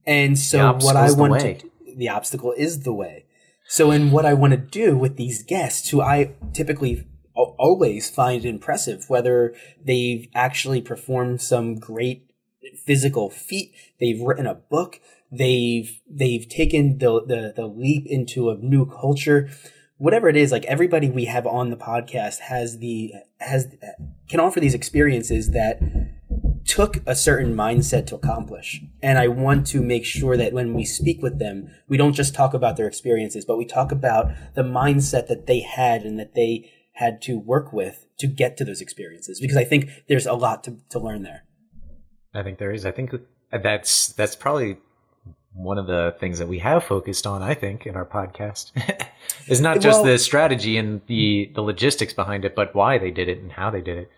And 0.06 0.38
so 0.38 0.72
The 0.78 0.84
what 0.84 0.96
I 0.96 1.12
want 1.12 1.40
to 1.40 1.70
the 1.96 2.08
obstacle 2.08 2.52
is 2.52 2.82
the 2.82 2.92
way. 2.92 3.26
So 3.68 3.90
in 3.90 4.10
what 4.10 4.26
I 4.26 4.34
want 4.34 4.52
to 4.52 4.56
do 4.56 4.96
with 4.96 5.16
these 5.16 5.42
guests, 5.42 5.88
who 5.90 6.00
I 6.00 6.32
typically 6.52 6.92
al- 6.98 7.04
always 7.36 8.10
find 8.10 8.44
impressive, 8.44 9.08
whether 9.08 9.54
they've 9.82 10.28
actually 10.34 10.80
performed 10.80 11.40
some 11.40 11.76
great 11.76 12.30
physical 12.84 13.30
feat, 13.30 13.74
they've 14.00 14.20
written 14.20 14.46
a 14.46 14.54
book, 14.54 15.00
they've 15.30 16.00
they've 16.08 16.48
taken 16.48 16.98
the 16.98 17.24
the, 17.24 17.52
the 17.54 17.66
leap 17.66 18.06
into 18.06 18.50
a 18.50 18.56
new 18.56 18.86
culture, 18.86 19.48
whatever 19.98 20.28
it 20.28 20.36
is. 20.36 20.52
Like 20.52 20.64
everybody 20.64 21.08
we 21.08 21.26
have 21.26 21.46
on 21.46 21.70
the 21.70 21.76
podcast 21.76 22.40
has 22.40 22.78
the 22.78 23.12
has 23.38 23.68
can 24.28 24.40
offer 24.40 24.60
these 24.60 24.74
experiences 24.74 25.50
that 25.50 25.80
took 26.66 26.98
a 27.06 27.14
certain 27.14 27.54
mindset 27.54 28.06
to 28.06 28.16
accomplish. 28.16 28.82
And 29.00 29.18
I 29.18 29.28
want 29.28 29.66
to 29.68 29.80
make 29.80 30.04
sure 30.04 30.36
that 30.36 30.52
when 30.52 30.74
we 30.74 30.84
speak 30.84 31.22
with 31.22 31.38
them, 31.38 31.70
we 31.88 31.96
don't 31.96 32.12
just 32.12 32.34
talk 32.34 32.54
about 32.54 32.76
their 32.76 32.88
experiences, 32.88 33.44
but 33.44 33.56
we 33.56 33.64
talk 33.64 33.92
about 33.92 34.32
the 34.54 34.62
mindset 34.62 35.28
that 35.28 35.46
they 35.46 35.60
had 35.60 36.02
and 36.02 36.18
that 36.18 36.34
they 36.34 36.70
had 36.96 37.22
to 37.22 37.38
work 37.38 37.72
with 37.72 38.06
to 38.18 38.26
get 38.26 38.56
to 38.58 38.64
those 38.64 38.80
experiences. 38.80 39.40
Because 39.40 39.56
I 39.56 39.64
think 39.64 39.88
there's 40.08 40.26
a 40.26 40.32
lot 40.34 40.64
to, 40.64 40.76
to 40.90 40.98
learn 40.98 41.22
there. 41.22 41.44
I 42.34 42.42
think 42.42 42.58
there 42.58 42.72
is. 42.72 42.84
I 42.84 42.90
think 42.90 43.14
that's 43.50 44.08
that's 44.12 44.36
probably 44.36 44.76
one 45.54 45.78
of 45.78 45.86
the 45.86 46.14
things 46.20 46.38
that 46.38 46.48
we 46.48 46.58
have 46.58 46.84
focused 46.84 47.26
on. 47.26 47.42
I 47.42 47.54
think 47.54 47.86
in 47.86 47.96
our 47.96 48.04
podcast 48.04 48.72
is 49.48 49.60
not 49.60 49.80
just 49.80 50.02
Well- 50.02 50.12
the 50.12 50.18
strategy 50.18 50.76
and 50.76 51.00
the 51.06 51.50
the 51.54 51.62
logistics 51.62 52.12
behind 52.12 52.44
it, 52.44 52.54
but 52.54 52.74
why 52.74 52.98
they 52.98 53.10
did 53.10 53.28
it 53.28 53.38
and 53.38 53.52
how 53.52 53.70
they 53.70 53.80
did 53.80 53.98
it. 53.98 54.10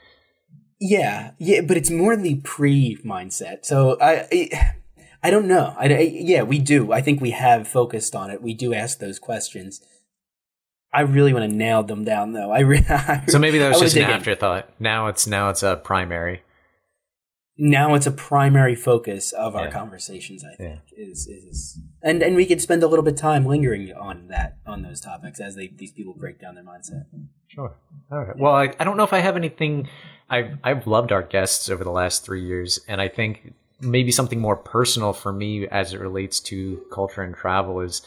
Yeah, 0.80 1.32
yeah, 1.38 1.60
but 1.62 1.76
it's 1.76 1.90
more 1.90 2.16
the 2.16 2.36
pre 2.36 2.96
mindset. 3.04 3.64
So 3.64 3.98
I, 4.00 4.26
I, 4.32 4.72
I 5.24 5.30
don't 5.30 5.48
know. 5.48 5.74
I, 5.76 5.86
I- 5.92 5.98
yeah, 6.14 6.42
we 6.42 6.58
do. 6.60 6.92
I 6.92 7.00
think 7.02 7.20
we 7.20 7.30
have 7.32 7.66
focused 7.66 8.14
on 8.14 8.30
it. 8.30 8.42
We 8.42 8.54
do 8.54 8.72
ask 8.72 8.98
those 9.00 9.18
questions. 9.18 9.80
I 10.92 11.02
really 11.02 11.32
want 11.34 11.50
to 11.50 11.54
nail 11.56 11.82
them 11.82 12.04
down, 12.04 12.32
though. 12.32 12.50
I, 12.50 12.60
re- 12.60 12.84
I 12.88 13.24
So 13.28 13.38
maybe 13.38 13.58
that 13.58 13.68
was 13.70 13.80
just 13.80 13.96
an 13.96 14.04
afterthought. 14.04 14.68
Now 14.80 15.08
it's 15.08 15.26
now 15.26 15.50
it's 15.50 15.62
a 15.62 15.76
primary. 15.76 16.42
now 17.60 17.94
it's 17.94 18.06
a 18.06 18.10
primary 18.12 18.74
focus 18.76 19.32
of 19.32 19.56
our 19.56 19.64
Yeah. 19.66 19.70
conversations 19.72 20.44
i 20.44 20.50
Yeah. 20.62 20.68
think 20.76 20.80
is 20.96 21.26
is 21.26 21.80
and 22.02 22.22
and 22.22 22.36
we 22.36 22.46
could 22.46 22.60
spend 22.60 22.82
a 22.84 22.86
little 22.86 23.04
bit 23.04 23.14
of 23.14 23.20
time 23.20 23.44
lingering 23.44 23.92
on 23.92 24.28
that 24.28 24.58
on 24.64 24.82
those 24.82 25.00
topics 25.00 25.40
as 25.40 25.56
they 25.56 25.66
these 25.76 25.90
people 25.92 26.14
break 26.14 26.40
down 26.40 26.54
their 26.54 26.64
mindset 26.64 27.04
Sure. 27.48 27.72
All 28.12 28.24
right. 28.24 28.36
Well, 28.38 28.54
I, 28.54 28.74
I 28.78 28.84
don't 28.84 28.98
know 28.98 29.04
if 29.04 29.14
I 29.14 29.20
have 29.20 29.34
anything. 29.34 29.88
I've 30.28 30.58
I've 30.62 30.86
loved 30.86 31.12
our 31.12 31.22
guests 31.22 31.70
over 31.70 31.82
the 31.82 31.90
last 31.90 32.22
three 32.24 32.44
years, 32.44 32.78
and 32.86 33.00
I 33.00 33.08
think 33.08 33.54
maybe 33.80 34.12
something 34.12 34.38
more 34.38 34.54
personal 34.54 35.14
for 35.14 35.32
me 35.32 35.66
as 35.66 35.94
it 35.94 35.98
relates 35.98 36.40
to 36.40 36.82
culture 36.92 37.22
and 37.22 37.34
travel 37.34 37.80
is 37.80 38.02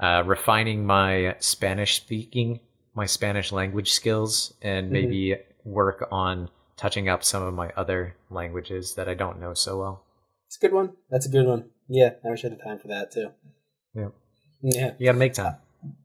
uh, 0.00 0.22
refining 0.26 0.86
my 0.86 1.36
Spanish 1.38 1.96
speaking, 1.96 2.60
my 2.94 3.06
Spanish 3.06 3.52
language 3.52 3.92
skills, 3.92 4.54
and 4.62 4.90
maybe 4.90 5.36
work 5.64 6.06
on 6.10 6.50
touching 6.76 7.08
up 7.08 7.24
some 7.24 7.42
of 7.42 7.54
my 7.54 7.70
other 7.76 8.16
languages 8.30 8.94
that 8.94 9.08
I 9.08 9.14
don't 9.14 9.40
know 9.40 9.54
so 9.54 9.78
well. 9.78 10.04
it's 10.46 10.56
a 10.56 10.60
good 10.60 10.72
one. 10.72 10.92
That's 11.10 11.26
a 11.26 11.30
good 11.30 11.46
one. 11.46 11.70
Yeah 11.88 12.12
i 12.24 12.30
wish 12.30 12.44
i 12.44 12.48
had 12.48 12.58
the 12.58 12.62
time 12.62 12.78
for 12.78 12.88
that 12.88 13.10
too. 13.12 13.30
Yeah. 13.94 14.08
yeah. 14.62 14.92
You 14.98 15.06
got 15.06 15.12
to 15.12 15.18
make 15.18 15.34
time. 15.34 15.56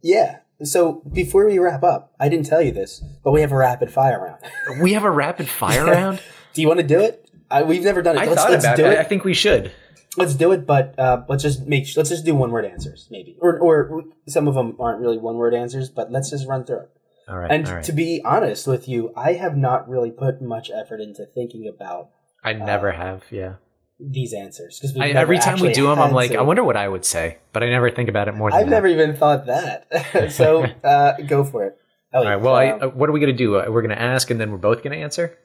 yeah. 0.04 0.39
So 0.62 1.02
before 1.12 1.47
we 1.47 1.58
wrap 1.58 1.84
up 1.84 2.13
i 2.19 2.30
didn't 2.30 2.45
tell 2.45 2.62
you 2.62 2.71
this 2.71 3.02
but 3.23 3.32
we 3.32 3.41
have 3.41 3.52
a 3.52 3.58
rapid 3.58 3.91
fire 3.91 4.19
round. 4.21 4.82
We 4.82 4.93
have 4.93 5.04
a 5.04 5.12
rapid 5.12 5.47
fire 5.47 5.86
round. 5.97 6.21
do 6.54 6.62
you 6.62 6.67
want 6.67 6.80
to 6.80 6.86
do 6.86 6.99
it? 6.99 7.30
I, 7.52 7.63
we've 7.63 7.84
never 7.84 8.02
done 8.04 8.15
it. 8.15 8.19
I 8.19 8.25
let's, 8.25 8.41
thought 8.41 8.52
let's 8.52 8.65
about 8.65 8.80
it. 8.80 8.99
I 8.99 9.04
think 9.04 9.23
we 9.23 9.34
should. 9.34 9.71
Let's 10.20 10.36
do 10.36 10.52
it 10.52 10.66
but 10.68 10.98
uh, 11.00 11.24
let's 11.30 11.44
just 11.44 11.66
make 11.68 11.88
let's 11.98 12.10
just 12.10 12.26
do 12.26 12.36
one 12.36 12.52
word 12.52 12.66
answers 12.66 13.08
maybe 13.10 13.38
or 13.42 13.58
or 13.58 14.04
some 14.28 14.48
of 14.48 14.54
them 14.56 14.76
aren't 14.80 15.00
really 15.02 15.18
one 15.18 15.36
word 15.36 15.54
answers 15.54 15.90
but 15.90 16.12
let's 16.12 16.30
just 16.30 16.48
run 16.48 16.64
through 16.66 16.82
it 16.82 16.90
All 17.28 17.38
right. 17.38 17.52
And 17.52 17.68
all 17.68 17.76
right. 17.76 17.84
to 17.86 17.92
be 17.94 18.22
honest 18.26 18.68
with 18.68 18.88
you, 18.88 19.14
I 19.16 19.34
have 19.34 19.56
not 19.56 19.88
really 19.88 20.12
put 20.12 20.42
much 20.42 20.70
effort 20.72 21.00
into 21.00 21.26
thinking 21.26 21.68
about 21.74 22.10
I 22.44 22.54
never 22.54 22.92
have. 22.92 23.24
Yeah. 23.32 23.56
these 24.00 24.34
answers 24.34 24.80
because 24.80 24.96
every 24.98 25.40
time 25.40 25.60
we 25.60 25.74
do 25.74 25.88
them, 25.88 26.00
I'm 26.00 26.14
like, 26.14 26.32
I 26.32 26.42
wonder 26.42 26.64
what 26.64 26.78
I 26.78 26.88
would 26.88 27.06
say, 27.06 27.38
but 27.54 27.64
I 27.64 27.68
never 27.70 27.90
think 27.92 28.10
about 28.10 28.28
it 28.30 28.34
more 28.34 28.50
than 28.50 28.60
I've 28.60 28.66
that. 28.66 28.72
never 28.72 28.88
even 28.88 29.16
thought 29.16 29.46
that. 29.48 30.32
so 30.40 30.64
uh, 30.84 31.14
go 31.28 31.44
for 31.44 31.66
it. 31.68 31.74
All 32.14 32.24
right. 32.24 32.38
Well, 32.38 32.56
um, 32.56 32.82
uh, 32.82 32.88
what 33.00 33.10
are 33.10 33.12
we 33.12 33.20
gonna 33.20 33.34
do? 33.34 33.58
Uh, 33.60 33.66
We're 33.70 33.84
gonna 33.84 33.96
ask, 34.14 34.32
and 34.32 34.40
then 34.40 34.52
we're 34.52 34.58
both 34.70 34.82
gonna 34.84 34.96
answer. 34.96 35.38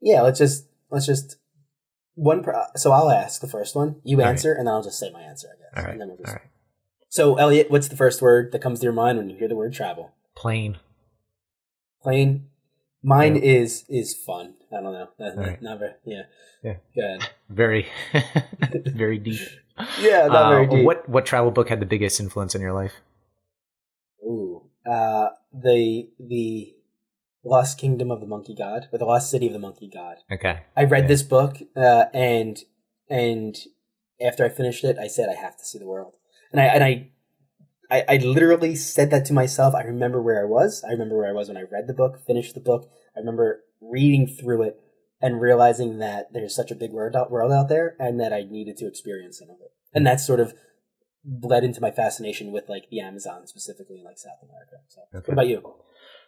yeah, 0.00 0.22
let's 0.22 0.38
just 0.38 0.66
let's 0.90 1.04
just 1.06 1.36
one. 2.18 2.42
Per, 2.42 2.66
so 2.76 2.92
I'll 2.92 3.10
ask 3.10 3.40
the 3.40 3.46
first 3.48 3.74
one. 3.74 3.96
You 4.04 4.16
All 4.18 4.24
right. 4.24 4.30
answer, 4.30 4.52
and 4.52 4.66
then 4.66 4.74
I'll 4.74 4.82
just 4.82 4.98
say 4.98 5.10
my 5.10 5.20
answer. 5.22 5.48
I 5.52 5.56
guess. 5.58 5.72
All 5.76 5.82
right. 5.84 5.92
And 5.92 6.00
then 6.00 6.08
we'll 6.08 6.16
just, 6.18 6.28
All 6.28 6.34
right. 6.34 6.42
So 7.08 7.36
Elliot, 7.36 7.70
what's 7.70 7.88
the 7.88 7.96
first 7.96 8.20
word 8.20 8.52
that 8.52 8.60
comes 8.60 8.80
to 8.80 8.84
your 8.84 8.92
mind 8.92 9.18
when 9.18 9.30
you 9.30 9.36
hear 9.36 9.48
the 9.48 9.56
word 9.56 9.72
travel? 9.72 10.12
Plane. 10.34 10.78
Plane. 12.02 12.46
Mine 13.02 13.36
Yeah. 13.36 13.42
is 13.42 13.84
is 13.88 14.14
fun. 14.14 14.54
I 14.72 14.80
don't 14.80 14.92
know. 14.92 15.08
Not, 15.18 15.38
All 15.38 15.44
right. 15.44 15.62
not 15.62 15.78
very. 15.78 15.92
Yeah. 16.04 16.22
Yeah. 16.62 16.74
Good. 16.94 17.28
Very, 17.48 17.86
very 18.72 19.18
deep. 19.18 19.40
Yeah. 20.00 20.26
Not 20.26 20.36
Uh, 20.46 20.50
very 20.50 20.66
deep. 20.66 20.84
What 20.84 21.08
what 21.08 21.24
travel 21.24 21.50
book 21.50 21.68
had 21.68 21.80
the 21.80 21.86
biggest 21.86 22.18
influence 22.20 22.54
in 22.54 22.60
your 22.60 22.72
life? 22.72 22.94
Ooh, 24.24 24.62
uh, 24.84 25.28
the 25.52 26.08
the 26.18 26.74
Lost 27.48 27.78
Kingdom 27.78 28.10
of 28.10 28.20
the 28.20 28.26
Monkey 28.26 28.54
God, 28.54 28.86
or 28.92 28.98
the 28.98 29.04
Lost 29.04 29.30
City 29.30 29.46
of 29.46 29.52
the 29.52 29.58
Monkey 29.58 29.90
God. 29.92 30.16
Okay. 30.30 30.60
I 30.76 30.84
read 30.84 31.04
Yeah. 31.04 31.08
this 31.08 31.22
book, 31.22 31.56
uh, 31.76 32.04
and 32.14 32.58
and 33.10 33.56
after 34.20 34.44
I 34.44 34.48
finished 34.48 34.84
it, 34.84 34.98
I 34.98 35.06
said 35.06 35.28
I 35.28 35.34
have 35.34 35.56
to 35.58 35.64
see 35.64 35.78
the 35.78 35.86
world, 35.86 36.14
and 36.52 36.60
I 36.60 36.64
and 36.66 36.84
I, 36.84 37.10
I, 37.90 38.04
I 38.08 38.16
literally 38.18 38.74
said 38.76 39.10
that 39.10 39.24
to 39.26 39.32
myself. 39.32 39.74
I 39.74 39.82
remember 39.82 40.20
where 40.22 40.40
I 40.40 40.44
was. 40.44 40.84
I 40.86 40.92
remember 40.92 41.16
where 41.16 41.28
I 41.28 41.32
was 41.32 41.48
when 41.48 41.56
I 41.56 41.62
read 41.62 41.86
the 41.86 41.94
book, 41.94 42.18
finished 42.26 42.54
the 42.54 42.60
book. 42.60 42.90
I 43.16 43.20
remember 43.20 43.64
reading 43.80 44.26
through 44.26 44.62
it 44.62 44.80
and 45.20 45.40
realizing 45.40 45.98
that 45.98 46.32
there's 46.32 46.54
such 46.54 46.70
a 46.70 46.74
big 46.76 46.92
world 46.92 47.16
out, 47.16 47.30
world 47.30 47.50
out 47.52 47.68
there, 47.68 47.96
and 47.98 48.20
that 48.20 48.32
I 48.32 48.42
needed 48.42 48.76
to 48.78 48.86
experience 48.86 49.38
some 49.38 49.50
of 49.50 49.56
it, 49.60 49.72
and 49.94 50.06
that 50.06 50.20
sort 50.20 50.40
of 50.40 50.54
bled 51.24 51.64
into 51.64 51.80
my 51.80 51.90
fascination 51.90 52.52
with 52.52 52.68
like 52.68 52.88
the 52.90 53.00
Amazon 53.00 53.46
specifically 53.46 53.98
in 53.98 54.04
like 54.04 54.18
South 54.18 54.38
America. 54.42 54.76
So, 54.88 55.00
Okay. 55.14 55.24
what 55.26 55.32
about 55.32 55.48
you? 55.48 55.74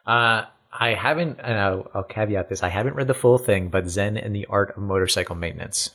Uh, 0.06 0.46
I 0.72 0.94
haven't, 0.94 1.38
and 1.42 1.58
I'll, 1.58 1.90
I'll 1.94 2.02
caveat 2.04 2.48
this: 2.48 2.62
I 2.62 2.68
haven't 2.68 2.94
read 2.94 3.06
the 3.08 3.14
full 3.14 3.38
thing, 3.38 3.68
but 3.68 3.88
Zen 3.88 4.16
and 4.16 4.34
the 4.34 4.46
Art 4.46 4.70
of 4.76 4.82
Motorcycle 4.82 5.34
Maintenance. 5.34 5.94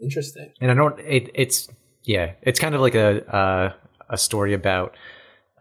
Interesting. 0.00 0.52
and 0.60 0.70
I 0.70 0.74
don't. 0.74 0.98
It, 1.00 1.30
it's 1.34 1.68
yeah, 2.04 2.32
it's 2.42 2.60
kind 2.60 2.74
of 2.74 2.80
like 2.80 2.94
a 2.94 3.26
uh, 3.34 3.72
a 4.10 4.18
story 4.18 4.52
about 4.54 4.94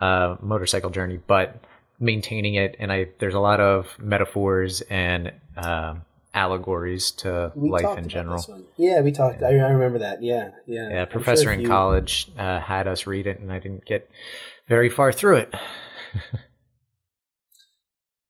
uh, 0.02 0.36
motorcycle 0.42 0.90
journey, 0.90 1.20
but 1.26 1.64
maintaining 2.00 2.56
it. 2.56 2.76
And 2.80 2.92
I 2.92 3.08
there's 3.20 3.34
a 3.34 3.40
lot 3.40 3.60
of 3.60 3.98
metaphors 4.00 4.82
and 4.82 5.32
um 5.56 6.04
allegories 6.34 7.10
to 7.12 7.52
We 7.56 7.70
life 7.70 7.98
in 7.98 8.10
general. 8.10 8.46
Yeah, 8.78 9.02
we 9.02 9.12
talked. 9.12 9.42
I, 9.42 9.48
I 9.48 9.70
remember 9.72 10.00
that. 10.00 10.22
Yeah, 10.22 10.52
yeah. 10.68 10.90
Yeah, 10.90 11.06
professor 11.06 11.44
sure 11.46 11.54
in 11.54 11.62
you- 11.62 11.68
college 11.68 12.30
uh, 12.38 12.60
had 12.60 12.88
us 12.88 13.08
read 13.08 13.26
it, 13.26 13.40
and 13.40 13.52
I 13.52 13.58
didn't 13.60 13.86
get 13.86 14.08
very 14.68 14.90
far 14.90 15.12
through 15.12 15.38
it. 15.38 15.54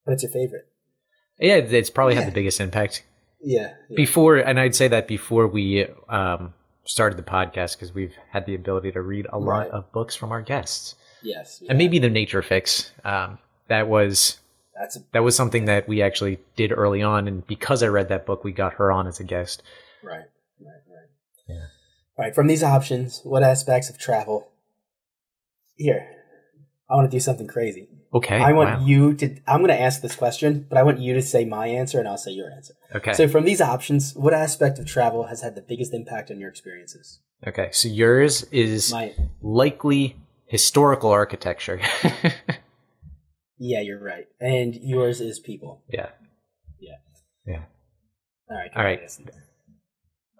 But 0.07 0.13
it's 0.13 0.23
your 0.23 0.31
favorite. 0.31 0.67
yeah, 1.37 1.57
it's, 1.57 1.89
probably 1.91 2.15
Yeah. 2.15 2.21
had 2.21 2.29
the 2.31 2.33
biggest 2.33 2.59
impact 2.61 3.03
Yeah. 3.41 3.73
yeah. 3.89 3.95
before, 3.95 4.37
and 4.37 4.57
I'd 4.59 4.73
say 4.73 4.87
that 4.87 5.07
before 5.07 5.45
we 5.47 5.85
um, 6.09 6.53
started 6.85 7.17
the 7.19 7.23
podcast 7.23 7.75
because 7.75 7.93
we've 7.93 8.15
had 8.31 8.45
the 8.47 8.55
ability 8.55 8.93
to 8.93 9.01
read 9.01 9.27
a 9.31 9.37
lot 9.37 9.67
of 9.69 9.91
books 9.91 10.15
from 10.15 10.31
our 10.31 10.41
guests, 10.41 10.95
Yes. 11.21 11.61
and 11.69 11.77
maybe 11.77 11.99
the 11.99 12.09
Nature 12.09 12.41
Fix. 12.41 12.91
Um, 13.03 13.37
that 13.67 13.87
was 13.89 14.39
that's 14.79 14.95
a, 14.95 14.99
that 15.11 15.23
was 15.23 15.35
something 15.35 15.65
that 15.65 15.87
we 15.89 16.01
actually 16.01 16.39
did 16.55 16.71
early 16.71 17.01
on, 17.03 17.27
and 17.27 17.45
because 17.45 17.83
I 17.83 17.87
read 17.87 18.07
that 18.09 18.25
book, 18.25 18.43
we 18.45 18.51
got 18.53 18.73
her 18.75 18.91
on 18.91 19.05
as 19.07 19.19
a 19.19 19.23
guest. 19.25 19.61
right. 20.03 20.23
Right. 20.59 20.81
Right. 20.89 21.09
Yeah. 21.49 21.65
All 22.17 22.25
right. 22.25 22.33
From 22.33 22.47
these 22.47 22.63
options, 22.63 23.19
what 23.25 23.43
aspects 23.43 23.89
of 23.89 23.97
travel? 23.99 24.47
Here, 25.75 26.07
I 26.89 26.95
want 26.95 27.11
to 27.11 27.15
do 27.15 27.19
something 27.19 27.47
crazy. 27.47 27.89
Okay, 28.13 28.37
I 28.37 28.53
want 28.53 28.79
wow. 28.79 28.85
you 28.85 29.13
to. 29.15 29.35
I'm 29.47 29.59
going 29.59 29.67
to 29.69 29.79
ask 29.79 30.01
this 30.01 30.15
question, 30.15 30.65
but 30.69 30.77
I 30.77 30.83
want 30.83 30.99
you 30.99 31.13
to 31.13 31.21
say 31.21 31.43
my 31.43 31.67
answer, 31.67 31.99
and 31.99 32.07
I'll 32.07 32.17
say 32.17 32.31
your 32.31 32.49
answer. 32.51 32.73
Okay, 32.95 33.11
So, 33.13 33.27
from 33.27 33.43
these 33.43 33.59
options, 33.59 34.15
what 34.15 34.33
aspect 34.33 34.79
of 34.79 34.85
travel 34.85 35.23
has 35.27 35.41
had 35.41 35.55
the 35.55 35.61
biggest 35.61 35.93
impact 35.93 36.31
on 36.31 36.39
your 36.39 36.49
experiences? 36.49 37.19
okay. 37.45 37.69
So 37.71 37.89
yours 37.89 38.43
is 38.51 38.91
My, 38.91 39.13
likely 39.41 40.15
historical 40.45 41.11
architecture. 41.11 41.81
yeah, 43.57 43.81
you're 43.81 44.01
right, 44.01 44.25
and 44.39 44.73
yours 44.75 45.19
is 45.21 45.39
people. 45.39 45.83
yeah. 45.89 46.09
Yeah. 46.79 46.95
Yeah. 47.45 47.63
All 48.49 48.55
right. 48.57 48.71
All 48.75 48.83
right. 48.83 49.01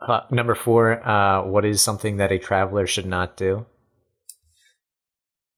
Uh, 0.02 0.22
number 0.32 0.56
four. 0.56 1.06
Uh, 1.06 1.44
what 1.46 1.66
is 1.66 1.82
something 1.82 2.18
that 2.18 2.32
a 2.32 2.40
traveler 2.40 2.88
should 2.88 3.06
not 3.08 3.36
do? 3.36 3.66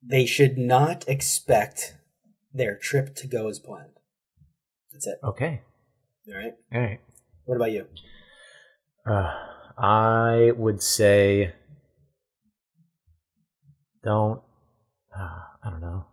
They 0.02 0.26
should 0.26 0.58
not 0.58 1.08
expect 1.08 1.96
their 2.54 2.78
trip 2.78 3.16
to 3.16 3.28
go 3.28 3.48
as 3.48 3.60
planned. 3.60 3.94
That's 4.92 5.08
it. 5.08 5.20
Okay. 5.24 5.62
All 6.28 6.36
right. 6.36 6.54
All 6.74 6.82
right. 6.82 7.00
What 7.46 7.56
about 7.56 7.72
you? 7.72 7.88
Uh, 9.06 9.34
I 9.78 10.52
would 10.56 10.82
say 10.84 11.54
don't. 14.04 14.42
Uh, 15.16 15.40
I 15.64 15.70
don't 15.70 15.82
know. 15.82 16.06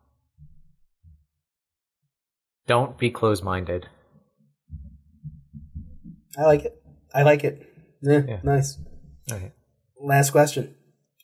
Don't 2.67 2.99
be 2.99 3.11
closed-minded. 3.11 3.89
I 6.39 6.43
like 6.43 6.65
it. 6.65 6.83
I 7.15 7.23
like 7.23 7.45
it. 7.45 7.67
Yeah, 8.03 8.23
Yeah. 8.27 8.41
nice. 8.43 8.79
All 9.31 9.39
right. 9.39 9.53
Last 10.01 10.31
question. 10.31 10.75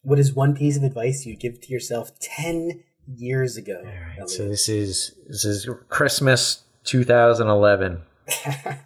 What 0.02 0.18
is 0.18 0.32
one 0.34 0.54
piece 0.54 0.76
of 0.76 0.82
advice 0.84 1.26
you'd 1.26 1.40
give 1.40 1.60
to 1.60 1.72
yourself 1.72 2.10
10 2.20 2.82
years 3.06 3.56
ago? 3.56 3.80
All 3.84 4.20
right. 4.20 4.28
So 4.28 4.48
this 4.48 4.68
is 4.68 5.14
this 5.28 5.44
is 5.44 5.68
Christmas 5.88 6.62
2011. 6.84 8.02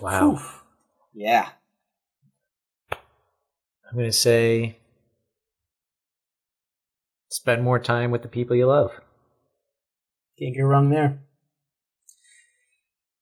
Wow. 0.00 0.32
Whew. 0.32 0.40
Yeah. 1.14 1.48
I'm 2.92 3.96
gonna 3.96 4.12
say 4.12 4.78
spend 7.30 7.62
more 7.62 7.78
time 7.78 8.10
with 8.10 8.22
the 8.22 8.28
people 8.28 8.56
you 8.56 8.66
love. 8.66 8.90
Can't 10.38 10.56
go 10.56 10.64
wrong 10.64 10.90
there. 10.90 11.20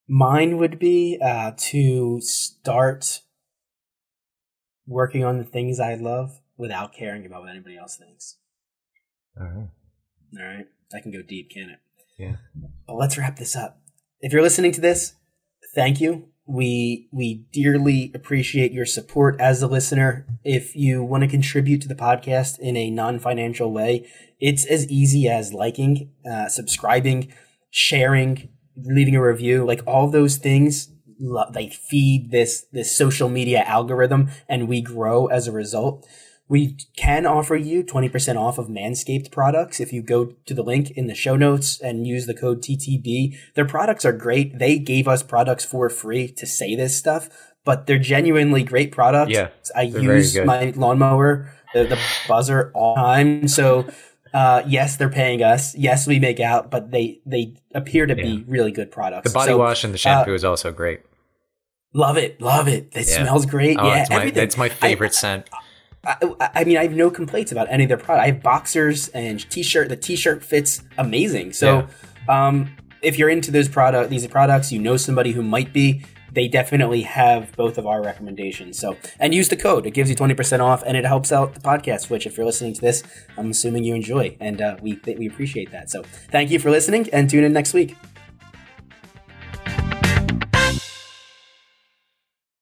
Mine 0.09 0.59
would 0.59 0.79
be 0.79 1.19
uh, 1.23 1.53
to 1.57 2.21
start 2.21 3.23
working 4.87 5.25
on 5.25 5.39
the 5.39 5.45
things 5.45 5.81
I 5.81 5.95
love 5.95 6.41
without 6.57 6.93
caring 6.93 7.25
about 7.25 7.43
what 7.43 7.51
anybody 7.51 7.77
else 7.77 7.97
thinks. 7.97 8.37
All 9.41 9.47
right. 9.47 9.69
All 10.39 10.47
right. 10.47 10.67
That 10.91 11.03
can 11.03 11.13
go 11.13 11.23
deep, 11.23 11.51
can 11.51 11.71
it? 11.71 11.79
Yeah. 12.19 12.37
But 12.87 12.95
let's 12.95 13.19
wrap 13.19 13.37
this 13.37 13.57
up. 13.57 13.81
If 14.21 14.33
you're 14.33 14.43
listening 14.43 14.73
to 14.73 14.81
this, 14.81 15.15
thank 15.75 16.01
you. 16.01 16.29
We 16.47 17.09
we 17.11 17.47
dearly 17.53 18.13
appreciate 18.15 18.73
your 18.73 18.85
support 18.85 19.41
as 19.41 19.63
a 19.63 19.67
listener. 19.67 20.27
If 20.45 20.77
you 20.77 21.03
want 21.03 21.23
to 21.23 21.29
contribute 21.29 21.81
to 21.83 21.89
the 21.89 21.95
podcast 21.95 22.59
in 22.59 22.77
a 22.77 22.91
non-financial 22.91 23.73
way, 23.73 24.07
it's 24.39 24.67
as 24.67 24.87
easy 24.89 25.27
as 25.27 25.55
liking, 25.55 26.13
uh, 26.31 26.49
subscribing, 26.49 27.33
sharing, 27.71 28.51
leaving 28.77 29.17
a 29.17 29.23
review. 29.23 29.65
Like 29.65 29.81
all 29.87 30.11
those 30.11 30.37
things, 30.37 30.91
they 31.53 31.69
feed 31.69 32.31
this 32.31 32.67
this 32.73 32.97
social 32.97 33.31
media 33.31 33.63
algorithm, 33.63 34.29
and 34.47 34.69
we 34.69 34.83
grow 34.83 35.27
as 35.27 35.49
a 35.49 35.53
result. 35.53 36.07
We 36.49 36.77
can 36.97 37.25
offer 37.25 37.57
you 37.57 37.83
20% 37.83 38.37
off 38.37 38.59
of 38.59 38.69
Manscaped 38.69 39.31
products 39.33 39.81
if 39.81 39.93
you 39.95 40.03
go 40.03 40.35
to 40.45 40.53
the 40.55 40.63
link 40.63 40.91
in 40.91 41.07
the 41.07 41.15
show 41.15 41.37
notes 41.37 41.81
and 41.81 42.07
use 42.07 42.27
the 42.27 42.35
code 42.35 42.61
TTB. 42.63 43.35
Their 43.55 43.65
products 43.65 44.05
are 44.05 44.13
great. 44.13 44.59
They 44.59 44.79
gave 44.79 45.09
us 45.09 45.23
products 45.23 45.65
for 45.65 45.89
free 45.89 46.29
to 46.29 46.47
say 46.47 46.75
this 46.77 46.99
stuff, 46.99 47.31
but 47.65 47.87
they're 47.87 47.99
genuinely 47.99 48.63
great 48.63 48.93
products. 48.93 49.33
Yeah, 49.33 49.49
I 49.75 49.83
use 49.83 50.37
my 50.39 50.73
lawnmower, 50.77 51.51
the, 51.73 51.85
the 51.85 51.99
buzzer 52.29 52.71
all 52.75 52.95
the 52.95 53.01
time. 53.01 53.49
So, 53.49 53.89
uh, 54.35 54.65
yes, 54.67 54.97
they're 54.97 55.09
paying 55.09 55.43
us. 55.43 55.75
Yes, 55.75 56.07
we 56.07 56.19
make 56.21 56.41
out, 56.41 56.71
but 56.71 56.91
they, 56.91 57.21
they 57.25 57.55
appear 57.75 58.05
to 58.05 58.15
Yeah. 58.15 58.23
be 58.23 58.45
really 58.47 58.71
good 58.71 58.91
products. 58.91 59.31
The 59.31 59.35
body 59.35 59.53
So, 59.53 59.57
wash 59.59 59.83
and 59.83 59.95
the 59.95 59.99
shampoo 59.99 60.35
is 60.35 60.45
also 60.45 60.73
great. 60.73 61.01
Love 61.95 62.19
it. 62.19 62.39
Love 62.41 62.69
it. 62.69 62.89
It 62.93 63.09
Yeah. 63.09 63.23
smells 63.23 63.47
great. 63.47 63.79
Oh, 63.81 63.87
yeah. 63.87 64.03
it's 64.03 64.11
my 64.11 64.17
everything. 64.17 64.43
it's 64.43 64.57
my 64.59 64.67
I- 64.67 64.69
favorite 64.69 65.15
scent. 65.15 65.49
I, 65.53 65.59
I 66.07 66.65
mean, 66.65 66.77
I 66.77 66.83
have 66.83 66.93
no 66.93 67.11
complaints 67.11 67.53
about 67.53 67.69
any 67.71 67.85
of 67.85 67.89
their 67.89 67.99
product. 67.99 68.23
I 68.23 68.27
have 68.33 68.43
boxers 68.43 69.09
and 69.09 69.49
t-shirt. 69.51 69.89
The 69.89 69.97
t-shirt 69.97 70.45
fits 70.45 70.83
amazing. 70.99 71.53
So, 71.53 71.87
um, 72.29 72.75
if 73.03 73.19
you're 73.19 73.29
into 73.29 73.51
those 73.51 73.69
product, 73.69 74.11
these 74.11 74.27
products, 74.27 74.73
you 74.73 74.81
know 74.81 74.97
somebody 74.97 75.33
who 75.33 75.43
might 75.43 75.73
be. 75.73 76.05
They 76.33 76.49
definitely 76.49 77.03
have 77.03 77.55
both 77.55 77.79
of 77.79 77.87
our 77.87 78.03
recommendations. 78.03 78.77
So, 78.77 78.97
and 79.21 79.33
use 79.33 79.51
the 79.51 79.57
code; 79.57 79.87
it 79.87 79.93
gives 79.93 80.11
you 80.11 80.17
twenty 80.17 80.35
percent 80.35 80.63
off, 80.63 80.83
and 80.85 80.97
it 80.97 81.05
helps 81.05 81.31
out 81.31 81.55
the 81.55 81.61
podcast. 81.61 82.11
Which, 82.11 82.27
if 82.27 82.37
you're 82.37 82.47
listening 82.47 82.75
to 82.75 82.81
this, 82.81 83.05
I'm 83.37 83.51
assuming 83.51 83.85
you 83.85 83.95
enjoy, 83.95 84.37
and 84.41 84.61
uh, 84.61 84.77
we 84.83 84.99
we 85.07 85.29
appreciate 85.29 85.71
that. 85.71 85.91
So, 85.91 86.03
thank 86.33 86.51
you 86.51 86.59
for 86.59 86.71
listening, 86.71 87.09
and 87.13 87.31
tune 87.31 87.45
in 87.45 87.53
next 87.53 87.73
week. 87.73 87.97